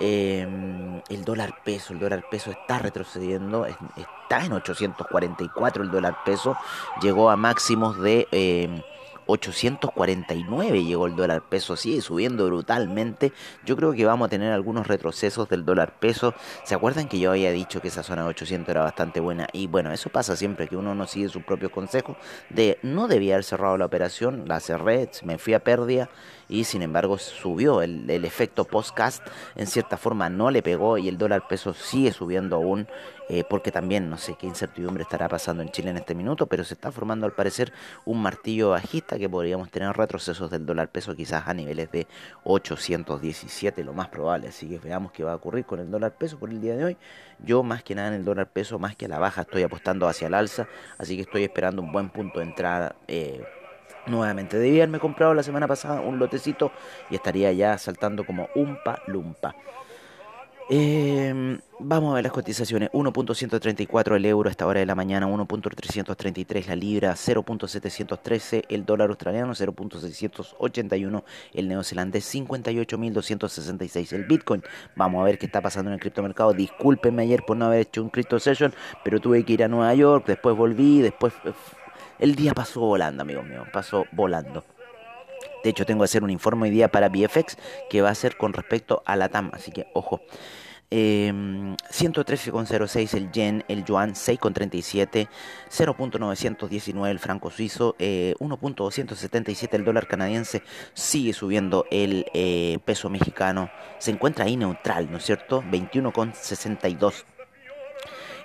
Em, 0.00 1.00
el 1.08 1.24
dólar 1.24 1.62
peso, 1.64 1.92
el 1.92 2.00
dólar 2.00 2.24
peso 2.28 2.50
está 2.50 2.80
retrocediendo, 2.80 3.64
está 3.64 4.44
en 4.44 4.52
844 4.52 5.84
el 5.84 5.90
dólar 5.92 6.24
peso, 6.24 6.56
llegó 7.00 7.30
a 7.30 7.36
máximos 7.36 8.00
de 8.00 8.26
849 9.26 10.84
llegó 10.84 11.06
el 11.06 11.16
dólar 11.16 11.42
peso, 11.48 11.76
sigue 11.76 12.00
subiendo 12.00 12.46
brutalmente. 12.46 13.32
Yo 13.64 13.76
creo 13.76 13.92
que 13.92 14.04
vamos 14.04 14.26
a 14.26 14.30
tener 14.30 14.52
algunos 14.52 14.86
retrocesos 14.86 15.48
del 15.48 15.64
dólar 15.64 15.98
peso. 15.98 16.34
¿Se 16.64 16.74
acuerdan 16.74 17.08
que 17.08 17.18
yo 17.18 17.30
había 17.30 17.52
dicho 17.52 17.80
que 17.80 17.88
esa 17.88 18.02
zona 18.02 18.22
de 18.22 18.28
800 18.28 18.68
era 18.68 18.82
bastante 18.82 19.20
buena? 19.20 19.48
Y 19.52 19.66
bueno, 19.66 19.92
eso 19.92 20.10
pasa 20.10 20.36
siempre 20.36 20.68
que 20.68 20.76
uno 20.76 20.94
no 20.94 21.06
sigue 21.06 21.28
sus 21.28 21.42
propios 21.42 21.72
consejos 21.72 22.16
de 22.50 22.78
no 22.82 23.08
debía 23.08 23.34
haber 23.34 23.44
cerrado 23.44 23.78
la 23.78 23.86
operación, 23.86 24.44
la 24.46 24.60
cerré, 24.60 25.10
me 25.24 25.38
fui 25.38 25.54
a 25.54 25.60
pérdida 25.60 26.08
y 26.48 26.64
sin 26.64 26.82
embargo 26.82 27.18
subió 27.18 27.82
el, 27.82 28.08
el 28.10 28.24
efecto 28.24 28.64
postcast 28.64 29.26
en 29.56 29.66
cierta 29.66 29.96
forma 29.96 30.28
no 30.28 30.50
le 30.50 30.62
pegó 30.62 30.98
y 30.98 31.08
el 31.08 31.18
dólar 31.18 31.48
peso 31.48 31.72
sigue 31.72 32.12
subiendo 32.12 32.56
aún 32.56 32.86
eh, 33.28 33.44
porque 33.48 33.72
también 33.72 34.10
no 34.10 34.18
sé 34.18 34.36
qué 34.38 34.46
incertidumbre 34.46 35.02
estará 35.02 35.28
pasando 35.28 35.62
en 35.62 35.70
Chile 35.70 35.90
en 35.90 35.96
este 35.96 36.14
minuto, 36.14 36.46
pero 36.46 36.64
se 36.64 36.74
está 36.74 36.92
formando 36.92 37.26
al 37.26 37.32
parecer 37.32 37.72
un 38.04 38.20
martillo 38.20 38.70
bajista 38.70 39.18
que 39.18 39.28
podríamos 39.28 39.70
tener 39.70 39.96
retrocesos 39.96 40.50
del 40.50 40.66
dólar 40.66 40.88
peso 40.88 41.14
quizás 41.14 41.48
a 41.48 41.54
niveles 41.54 41.90
de 41.90 42.06
817, 42.44 43.82
lo 43.84 43.92
más 43.94 44.08
probable. 44.08 44.48
Así 44.48 44.68
que 44.68 44.78
veamos 44.78 45.12
qué 45.12 45.24
va 45.24 45.32
a 45.32 45.36
ocurrir 45.36 45.64
con 45.64 45.80
el 45.80 45.90
dólar 45.90 46.12
peso 46.12 46.38
por 46.38 46.50
el 46.50 46.60
día 46.60 46.76
de 46.76 46.84
hoy. 46.84 46.96
Yo 47.38 47.62
más 47.62 47.82
que 47.82 47.94
nada 47.94 48.08
en 48.08 48.14
el 48.14 48.24
dólar 48.24 48.48
peso, 48.48 48.78
más 48.78 48.96
que 48.96 49.06
a 49.06 49.08
la 49.08 49.18
baja, 49.18 49.42
estoy 49.42 49.62
apostando 49.62 50.06
hacia 50.06 50.28
el 50.28 50.34
alza, 50.34 50.68
así 50.98 51.16
que 51.16 51.22
estoy 51.22 51.44
esperando 51.44 51.82
un 51.82 51.92
buen 51.92 52.10
punto 52.10 52.40
de 52.40 52.46
entrada. 52.46 52.94
Eh, 53.08 53.42
nuevamente, 54.06 54.58
debí 54.58 54.76
haberme 54.76 54.98
comprado 54.98 55.34
la 55.34 55.42
semana 55.42 55.66
pasada 55.66 56.00
un 56.00 56.18
lotecito 56.18 56.72
y 57.10 57.14
estaría 57.14 57.52
ya 57.52 57.78
saltando 57.78 58.24
como 58.24 58.48
umpa 58.54 59.00
lumpa. 59.06 59.54
Eh, 60.70 61.58
vamos 61.78 62.12
a 62.12 62.14
ver 62.14 62.24
las 62.24 62.32
cotizaciones. 62.32 62.90
1.134 62.92 64.16
el 64.16 64.24
euro 64.24 64.48
a 64.48 64.50
esta 64.50 64.66
hora 64.66 64.80
de 64.80 64.86
la 64.86 64.94
mañana, 64.94 65.26
1.333 65.26 66.66
la 66.66 66.76
libra, 66.76 67.12
0.713 67.12 68.64
el 68.68 68.86
dólar 68.86 69.10
australiano, 69.10 69.52
0.681 69.52 71.24
el 71.52 71.68
neozelandés, 71.68 72.34
58.266 72.34 74.12
el 74.14 74.24
bitcoin. 74.24 74.62
Vamos 74.96 75.20
a 75.20 75.24
ver 75.24 75.38
qué 75.38 75.46
está 75.46 75.60
pasando 75.60 75.90
en 75.90 75.94
el 75.94 76.00
criptomercado. 76.00 76.54
Discúlpenme 76.54 77.22
ayer 77.22 77.42
por 77.46 77.56
no 77.56 77.66
haber 77.66 77.80
hecho 77.80 78.02
un 78.02 78.08
crypto 78.08 78.38
session, 78.38 78.72
pero 79.04 79.20
tuve 79.20 79.44
que 79.44 79.52
ir 79.52 79.64
a 79.64 79.68
Nueva 79.68 79.94
York, 79.94 80.26
después 80.26 80.56
volví, 80.56 81.02
después 81.02 81.34
eh, 81.44 81.52
el 82.18 82.34
día 82.34 82.54
pasó 82.54 82.80
volando, 82.80 83.22
amigos 83.22 83.44
míos, 83.44 83.66
pasó 83.72 84.06
volando. 84.12 84.64
De 85.64 85.70
hecho, 85.70 85.86
tengo 85.86 86.02
que 86.02 86.04
hacer 86.04 86.22
un 86.22 86.30
informe 86.30 86.64
hoy 86.64 86.70
día 86.70 86.88
para 86.88 87.08
BFX 87.08 87.56
que 87.88 88.02
va 88.02 88.10
a 88.10 88.14
ser 88.14 88.36
con 88.36 88.52
respecto 88.52 89.02
a 89.06 89.16
la 89.16 89.30
TAM, 89.30 89.50
así 89.54 89.72
que 89.72 89.88
ojo. 89.94 90.20
Eh, 90.90 91.32
113,06 91.32 93.14
el 93.14 93.32
yen, 93.32 93.64
el 93.66 93.84
yuan 93.84 94.12
6,37, 94.12 95.28
0.919 95.70 97.08
el 97.08 97.18
franco 97.18 97.50
suizo, 97.50 97.96
eh, 97.98 98.34
1.277 98.38 99.70
el 99.72 99.84
dólar 99.84 100.06
canadiense, 100.06 100.62
sigue 100.92 101.32
subiendo 101.32 101.86
el 101.90 102.26
eh, 102.34 102.78
peso 102.84 103.08
mexicano, 103.08 103.70
se 103.98 104.10
encuentra 104.10 104.44
ahí 104.44 104.56
neutral, 104.56 105.10
¿no 105.10 105.16
es 105.16 105.24
cierto? 105.24 105.62
21,62 105.62 107.24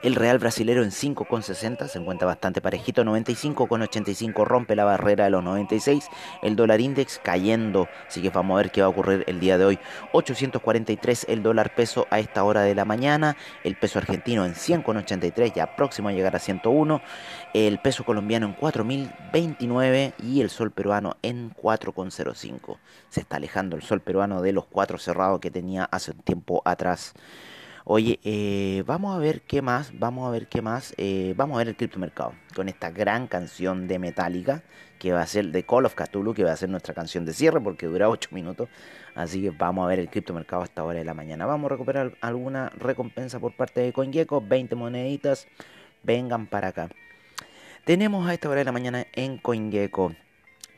el 0.02 0.16
Real 0.16 0.40
Brasilero 0.40 0.84
en 0.84 0.92
5,60 0.92 1.88
se 1.88 2.00
encuentra 2.00 2.26
bastante 2.26 2.62
parejito. 2.62 3.04
95,85 3.04 4.46
rompe 4.46 4.76
la 4.76 4.86
barrera 4.86 5.26
de 5.26 5.30
los 5.30 5.44
96. 5.44 6.08
El 6.42 6.56
dólar 6.56 6.80
index 6.80 7.20
cayendo. 7.22 7.90
Así 8.08 8.22
que 8.22 8.30
vamos 8.30 8.56
a 8.56 8.62
ver 8.62 8.72
qué 8.72 8.82
va 8.82 8.88
a 8.88 8.90
ocurrir 8.90 9.26
el 9.28 9.40
día 9.40 9.58
de 9.58 9.66
hoy. 9.66 9.80
843 10.14 11.26
el 11.28 11.44
dólar 11.44 11.76
peso 11.76 12.08
a 12.12 12.20
esta 12.20 12.46
hora 12.46 12.62
de 12.62 12.76
la 12.76 12.86
mañana. 12.86 13.36
El 13.64 13.76
peso 13.76 14.00
argentino 14.00 14.46
en 14.46 14.54
100,83 14.54 15.54
ya 15.54 15.76
próximo 15.76 16.08
a 16.08 16.14
llegar 16.14 16.36
a 16.36 16.40
101. 16.40 17.02
El 17.54 17.80
peso 17.80 18.06
colombiano 18.06 18.46
en 18.46 18.56
4.029 18.56 20.14
y 20.24 20.40
el 20.40 20.50
sol 20.50 20.72
peruano 20.72 21.18
en 21.22 21.54
4,05. 21.54 22.78
Se 23.10 23.20
está 23.20 23.36
alejando 23.36 23.76
el 23.76 23.82
sol 23.82 24.00
peruano 24.00 24.42
de 24.42 24.54
los 24.54 24.66
4 24.66 24.98
cerrados 24.98 25.42
que 25.42 25.52
tenía 25.52 25.84
hace 25.92 26.12
un 26.12 26.20
tiempo 26.20 26.62
atrás. 26.64 27.14
Oye, 27.92 28.20
eh, 28.24 28.84
vamos 28.86 29.16
a 29.16 29.18
ver 29.18 29.42
qué 29.42 29.64
más, 29.64 29.98
vamos 29.98 30.28
a 30.28 30.30
ver 30.30 30.48
qué 30.48 30.62
más, 30.62 30.94
eh, 30.98 31.34
vamos 31.36 31.56
a 31.56 31.58
ver 31.58 31.70
el 31.70 31.76
criptomercado 31.76 32.34
con 32.56 32.70
esta 32.70 32.92
gran 32.92 33.26
canción 33.26 33.88
de 33.88 33.98
Metallica 33.98 34.62
que 35.00 35.12
va 35.12 35.24
a 35.24 35.26
ser 35.26 35.48
de 35.48 35.64
Call 35.64 35.88
of 35.88 35.96
Cthulhu, 35.96 36.36
que 36.36 36.44
va 36.44 36.52
a 36.52 36.56
ser 36.56 36.70
nuestra 36.70 36.94
canción 36.94 37.26
de 37.26 37.34
cierre 37.34 37.60
porque 37.60 37.88
dura 37.88 38.08
8 38.08 38.30
minutos. 38.32 38.70
Así 39.16 39.42
que 39.42 39.50
vamos 39.50 39.86
a 39.86 39.88
ver 39.88 39.98
el 39.98 40.08
criptomercado 40.08 40.62
hasta 40.62 40.84
hora 40.84 41.00
de 41.00 41.06
la 41.06 41.16
mañana. 41.16 41.48
Vamos 41.48 41.66
a 41.66 41.70
recuperar 41.70 42.16
alguna 42.22 42.70
recompensa 42.78 43.40
por 43.40 43.56
parte 43.56 43.82
de 43.82 43.92
CoinGecko, 43.92 44.40
20 44.40 44.76
moneditas, 44.76 45.48
vengan 46.04 46.46
para 46.46 46.68
acá. 46.68 46.90
Tenemos 47.86 48.30
a 48.30 48.36
esta 48.36 48.50
hora 48.50 48.60
de 48.60 48.66
la 48.66 48.72
mañana 48.72 49.08
en 49.14 49.40
CoinGecko 49.40 50.14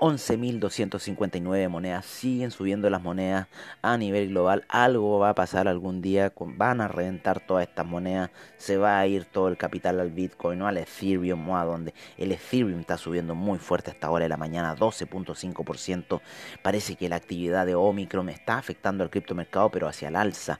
11.259 0.01 1.69
monedas. 1.69 2.07
Siguen 2.07 2.49
subiendo 2.49 2.89
las 2.89 3.03
monedas 3.03 3.47
a 3.83 3.97
nivel 3.97 4.29
global. 4.29 4.65
Algo 4.67 5.19
va 5.19 5.29
a 5.29 5.35
pasar 5.35 5.67
algún 5.67 6.01
día. 6.01 6.33
Van 6.35 6.81
a 6.81 6.87
reventar 6.87 7.39
todas 7.39 7.67
estas 7.67 7.85
monedas. 7.85 8.31
Se 8.57 8.77
va 8.77 8.97
a 8.97 9.05
ir 9.05 9.25
todo 9.25 9.47
el 9.47 9.57
capital 9.57 9.99
al 9.99 10.09
Bitcoin 10.09 10.59
o 10.63 10.67
al 10.67 10.79
Ethereum 10.79 11.47
o 11.47 11.55
a 11.55 11.65
donde. 11.65 11.93
El 12.17 12.31
Ethereum 12.31 12.79
está 12.79 12.97
subiendo 12.97 13.35
muy 13.35 13.59
fuerte 13.59 13.91
hasta 13.91 14.07
ahora 14.07 14.25
de 14.25 14.29
la 14.29 14.37
mañana. 14.37 14.75
12.5%. 14.75 16.19
Parece 16.63 16.95
que 16.95 17.07
la 17.07 17.17
actividad 17.17 17.67
de 17.67 17.75
Omicron 17.75 18.29
está 18.29 18.57
afectando 18.57 19.03
al 19.03 19.11
criptomercado 19.11 19.69
pero 19.69 19.87
hacia 19.87 20.07
el 20.07 20.15
alza. 20.15 20.59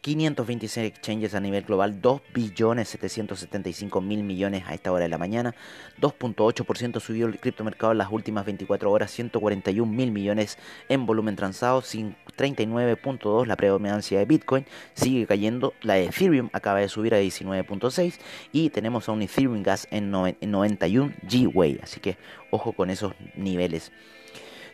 526 0.00 0.86
exchanges 0.86 1.34
a 1.34 1.40
nivel 1.40 1.62
global, 1.64 2.00
2 2.00 2.22
billones 2.32 2.88
775 2.88 4.00
mil 4.00 4.22
millones 4.22 4.64
a 4.66 4.74
esta 4.74 4.92
hora 4.92 5.04
de 5.04 5.08
la 5.08 5.18
mañana, 5.18 5.54
2.8% 6.00 7.00
subió 7.00 7.26
el 7.26 7.38
criptomercado 7.38 7.92
en 7.92 7.98
las 7.98 8.10
últimas 8.10 8.46
24 8.46 8.90
horas, 8.90 9.10
141 9.10 9.92
mil 9.92 10.10
millones 10.10 10.58
en 10.88 11.06
volumen 11.06 11.36
transado, 11.36 11.82
39.2 11.82 13.46
la 13.46 13.56
predominancia 13.56 14.18
de 14.18 14.24
Bitcoin, 14.24 14.64
sigue 14.94 15.26
cayendo, 15.26 15.74
la 15.82 15.94
de 15.94 16.06
Ethereum 16.06 16.48
acaba 16.52 16.80
de 16.80 16.88
subir 16.88 17.14
a 17.14 17.20
19.6 17.20 18.18
y 18.52 18.70
tenemos 18.70 19.08
a 19.08 19.12
un 19.12 19.22
Ethereum 19.22 19.62
Gas 19.62 19.86
en 19.90 20.10
91 20.10 21.12
G-Way, 21.26 21.80
así 21.82 22.00
que 22.00 22.16
ojo 22.50 22.72
con 22.72 22.90
esos 22.90 23.14
niveles. 23.36 23.92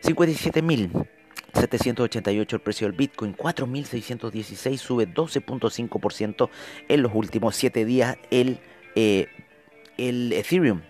57 0.01 0.61
mil 0.61 0.91
788 1.61 2.55
el 2.55 2.61
precio 2.61 2.87
del 2.87 2.95
Bitcoin, 2.95 3.35
4.616 3.35 4.77
sube 4.77 5.07
12.5% 5.07 6.49
en 6.87 7.01
los 7.01 7.11
últimos 7.13 7.55
7 7.55 7.85
días 7.85 8.17
el, 8.29 8.59
eh, 8.95 9.27
el 9.97 10.33
Ethereum. 10.33 10.81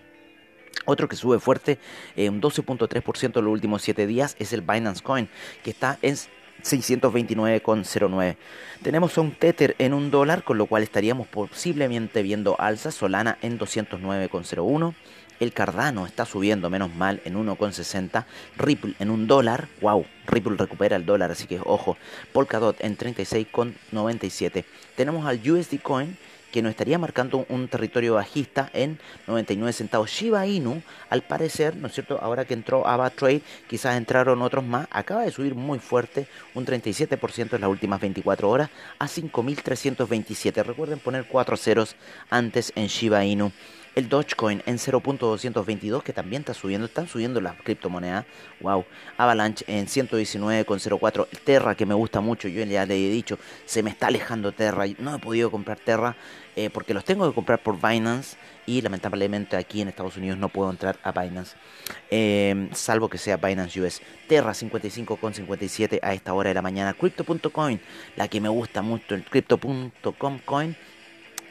Otro 0.84 1.08
que 1.08 1.16
sube 1.16 1.38
fuerte, 1.38 1.78
eh, 2.16 2.30
un 2.30 2.40
12.3% 2.40 3.38
en 3.38 3.44
los 3.44 3.52
últimos 3.52 3.82
7 3.82 4.06
días, 4.06 4.36
es 4.38 4.52
el 4.52 4.62
Binance 4.62 5.02
Coin, 5.02 5.28
que 5.62 5.70
está 5.70 5.98
en 6.02 6.16
629,09. 6.62 8.36
Tenemos 8.82 9.18
un 9.18 9.32
Tether 9.32 9.74
en 9.78 9.92
un 9.92 10.10
dólar, 10.10 10.44
con 10.44 10.58
lo 10.58 10.66
cual 10.66 10.82
estaríamos 10.82 11.26
posiblemente 11.28 12.22
viendo 12.22 12.58
alza. 12.60 12.90
Solana 12.90 13.38
en 13.42 13.58
209,01. 13.58 14.94
El 15.40 15.52
Cardano 15.52 16.04
está 16.04 16.24
subiendo, 16.24 16.68
menos 16.68 16.94
mal, 16.94 17.20
en 17.24 17.36
1,60. 17.36 18.24
Ripple 18.56 18.94
en 18.98 19.10
un 19.10 19.26
dólar. 19.26 19.68
Wow, 19.80 20.04
Ripple 20.26 20.56
recupera 20.56 20.96
el 20.96 21.06
dólar, 21.06 21.30
así 21.30 21.46
que 21.46 21.60
ojo. 21.64 21.96
Polkadot 22.32 22.76
en 22.80 22.96
36,97. 22.96 24.64
Tenemos 24.96 25.26
al 25.26 25.38
USD 25.38 25.80
Coin 25.80 26.16
que 26.50 26.62
nos 26.62 26.70
estaría 26.70 26.98
marcando 26.98 27.44
un 27.48 27.68
territorio 27.68 28.14
bajista 28.14 28.70
en 28.72 28.98
99 29.26 29.72
centavos. 29.72 30.10
Shiba 30.10 30.46
Inu, 30.46 30.82
al 31.10 31.22
parecer, 31.22 31.76
¿no 31.76 31.88
es 31.88 31.94
cierto? 31.94 32.18
Ahora 32.20 32.44
que 32.46 32.54
entró 32.54 32.86
Ava 32.86 33.10
Trade, 33.10 33.42
quizás 33.68 33.96
entraron 33.96 34.42
otros 34.42 34.64
más, 34.64 34.88
acaba 34.90 35.22
de 35.22 35.30
subir 35.30 35.54
muy 35.54 35.78
fuerte, 35.78 36.26
un 36.54 36.64
37% 36.64 37.54
en 37.54 37.60
las 37.60 37.70
últimas 37.70 38.00
24 38.00 38.48
horas, 38.48 38.70
a 38.98 39.06
5.327. 39.06 40.64
Recuerden 40.64 40.98
poner 40.98 41.26
cuatro 41.26 41.56
ceros 41.56 41.96
antes 42.30 42.72
en 42.74 42.86
Shiba 42.86 43.24
Inu 43.24 43.52
el 43.94 44.08
Dogecoin 44.08 44.62
en 44.66 44.76
0.222 44.76 46.02
que 46.02 46.12
también 46.12 46.42
está 46.42 46.54
subiendo, 46.54 46.86
están 46.86 47.08
subiendo 47.08 47.40
las 47.40 47.60
criptomonedas, 47.62 48.24
wow, 48.60 48.84
Avalanche 49.16 49.64
en 49.66 49.86
119.04, 49.86 51.26
Terra 51.44 51.74
que 51.74 51.86
me 51.86 51.94
gusta 51.94 52.20
mucho, 52.20 52.48
yo 52.48 52.64
ya 52.64 52.86
le 52.86 52.94
he 52.94 53.10
dicho, 53.10 53.38
se 53.64 53.82
me 53.82 53.90
está 53.90 54.08
alejando 54.08 54.52
Terra, 54.52 54.84
no 54.98 55.14
he 55.14 55.18
podido 55.18 55.50
comprar 55.50 55.78
Terra 55.78 56.16
eh, 56.56 56.70
porque 56.70 56.92
los 56.92 57.04
tengo 57.04 57.28
que 57.28 57.34
comprar 57.34 57.62
por 57.62 57.76
Binance 57.80 58.36
y 58.66 58.82
lamentablemente 58.82 59.56
aquí 59.56 59.80
en 59.80 59.88
Estados 59.88 60.16
Unidos 60.16 60.38
no 60.38 60.48
puedo 60.48 60.70
entrar 60.70 60.98
a 61.02 61.12
Binance, 61.12 61.56
eh, 62.10 62.68
salvo 62.72 63.08
que 63.08 63.16
sea 63.16 63.36
Binance 63.36 63.80
US. 63.80 64.02
Terra 64.26 64.52
55,57 64.52 66.00
a 66.02 66.14
esta 66.14 66.34
hora 66.34 66.48
de 66.48 66.54
la 66.54 66.62
mañana. 66.62 66.94
Crypto.coin, 66.94 67.80
la 68.16 68.28
que 68.28 68.40
me 68.40 68.48
gusta 68.48 68.82
mucho, 68.82 69.14
el 69.14 69.24
Crypto.com 69.24 70.40
coin 70.44 70.76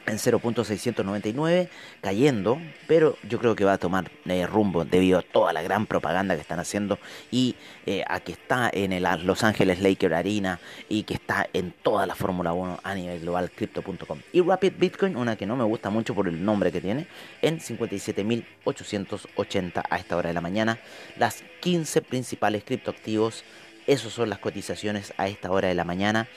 en 0.07 0.17
0.699, 0.17 1.69
cayendo, 2.01 2.59
pero 2.87 3.17
yo 3.27 3.39
creo 3.39 3.55
que 3.55 3.65
va 3.65 3.73
a 3.73 3.77
tomar 3.77 4.09
eh, 4.25 4.47
rumbo 4.47 4.85
debido 4.85 5.19
a 5.19 5.21
toda 5.21 5.53
la 5.53 5.61
gran 5.61 5.85
propaganda 5.85 6.33
que 6.35 6.41
están 6.41 6.59
haciendo 6.59 6.97
y 7.29 7.55
eh, 7.85 8.03
a 8.07 8.21
que 8.21 8.31
está 8.31 8.69
en 8.71 8.93
el 8.93 9.05
Los 9.23 9.43
Ángeles 9.43 9.81
Laker 9.81 10.13
Arena 10.13 10.61
y 10.89 11.03
que 11.03 11.13
está 11.13 11.47
en 11.53 11.71
toda 11.71 12.05
la 12.05 12.15
Fórmula 12.15 12.53
1 12.53 12.79
a 12.83 12.95
nivel 12.95 13.19
global, 13.19 13.51
crypto.com. 13.51 14.19
Y 14.31 14.41
Rapid 14.41 14.73
Bitcoin, 14.77 15.17
una 15.17 15.35
que 15.35 15.45
no 15.45 15.55
me 15.55 15.65
gusta 15.65 15.89
mucho 15.89 16.15
por 16.15 16.27
el 16.27 16.43
nombre 16.43 16.71
que 16.71 16.81
tiene, 16.81 17.07
en 17.41 17.59
57.880 17.59 19.83
a 19.89 19.97
esta 19.97 20.15
hora 20.15 20.29
de 20.29 20.33
la 20.33 20.41
mañana. 20.41 20.79
Las 21.17 21.43
15 21.61 22.01
principales 22.01 22.63
criptoactivos, 22.63 23.43
esos 23.85 24.13
son 24.13 24.29
las 24.29 24.39
cotizaciones 24.39 25.13
a 25.17 25.27
esta 25.27 25.51
hora 25.51 25.67
de 25.67 25.75
la 25.75 25.83
mañana. 25.83 26.27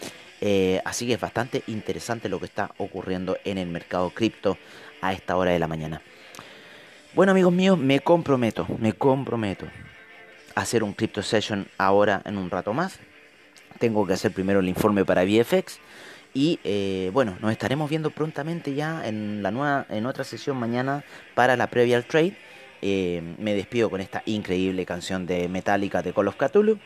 Eh, 0.41 0.81
así 0.85 1.07
que 1.07 1.15
es 1.15 1.21
bastante 1.21 1.63
interesante 1.67 2.29
lo 2.29 2.39
que 2.39 2.47
está 2.47 2.73
ocurriendo 2.79 3.37
en 3.45 3.59
el 3.59 3.69
mercado 3.69 4.11
cripto 4.11 4.57
a 5.01 5.13
esta 5.13 5.37
hora 5.37 5.51
de 5.51 5.59
la 5.59 5.67
mañana. 5.67 6.01
Bueno 7.15 7.33
amigos 7.33 7.53
míos, 7.53 7.77
me 7.77 8.01
comprometo, 8.01 8.67
me 8.79 8.93
comprometo 8.93 9.67
a 10.55 10.61
hacer 10.61 10.83
un 10.83 10.93
crypto 10.93 11.23
session 11.23 11.69
ahora 11.77 12.23
en 12.25 12.39
un 12.39 12.51
rato 12.51 12.73
más. 12.73 12.99
Tengo 13.79 14.07
que 14.07 14.13
hacer 14.13 14.33
primero 14.33 14.61
el 14.61 14.69
informe 14.69 15.05
para 15.05 15.25
VFX 15.25 15.81
y 16.33 16.61
eh, 16.63 17.11
bueno, 17.13 17.37
nos 17.41 17.51
estaremos 17.51 17.91
viendo 17.91 18.11
prontamente 18.11 18.75
ya 18.75 19.07
en 19.07 19.43
la 19.43 19.51
nueva, 19.51 19.87
en 19.89 20.07
otra 20.07 20.23
sesión 20.25 20.57
mañana 20.57 21.05
para 21.35 21.57
la 21.57 21.69
previa 21.69 22.01
trade. 22.03 22.37
Eh, 22.83 23.23
me 23.39 23.55
despido 23.55 23.91
con 23.91 24.01
esta 24.01 24.23
increíble 24.25 24.87
canción 24.87 25.27
de 25.27 25.49
Metallica 25.49 26.03
de 26.03 26.13
Call 26.13 26.29
of 26.29 26.37
Cthulhu 26.37 26.79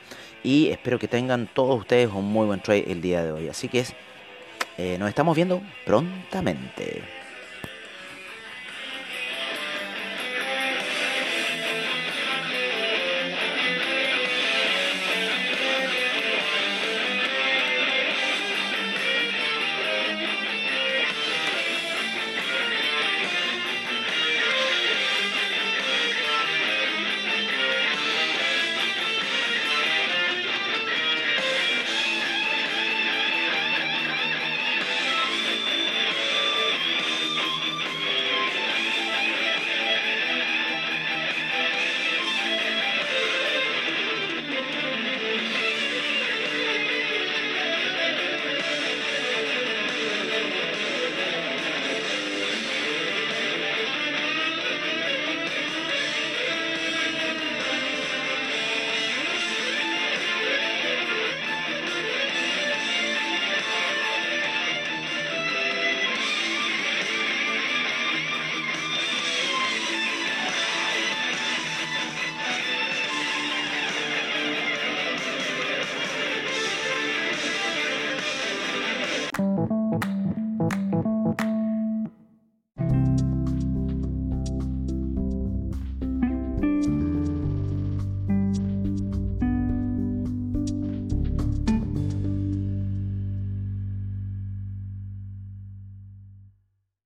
y 0.43 0.69
espero 0.71 0.99
que 0.99 1.07
tengan 1.07 1.49
todos 1.53 1.79
ustedes 1.79 2.11
un 2.13 2.25
muy 2.25 2.47
buen 2.47 2.61
trade 2.61 2.91
el 2.91 3.01
día 3.01 3.23
de 3.23 3.33
hoy. 3.33 3.49
Así 3.49 3.69
que 3.69 3.81
es, 3.81 3.95
eh, 4.77 4.97
nos 4.99 5.09
estamos 5.09 5.37
viendo 5.37 5.63
prontamente. 5.87 7.03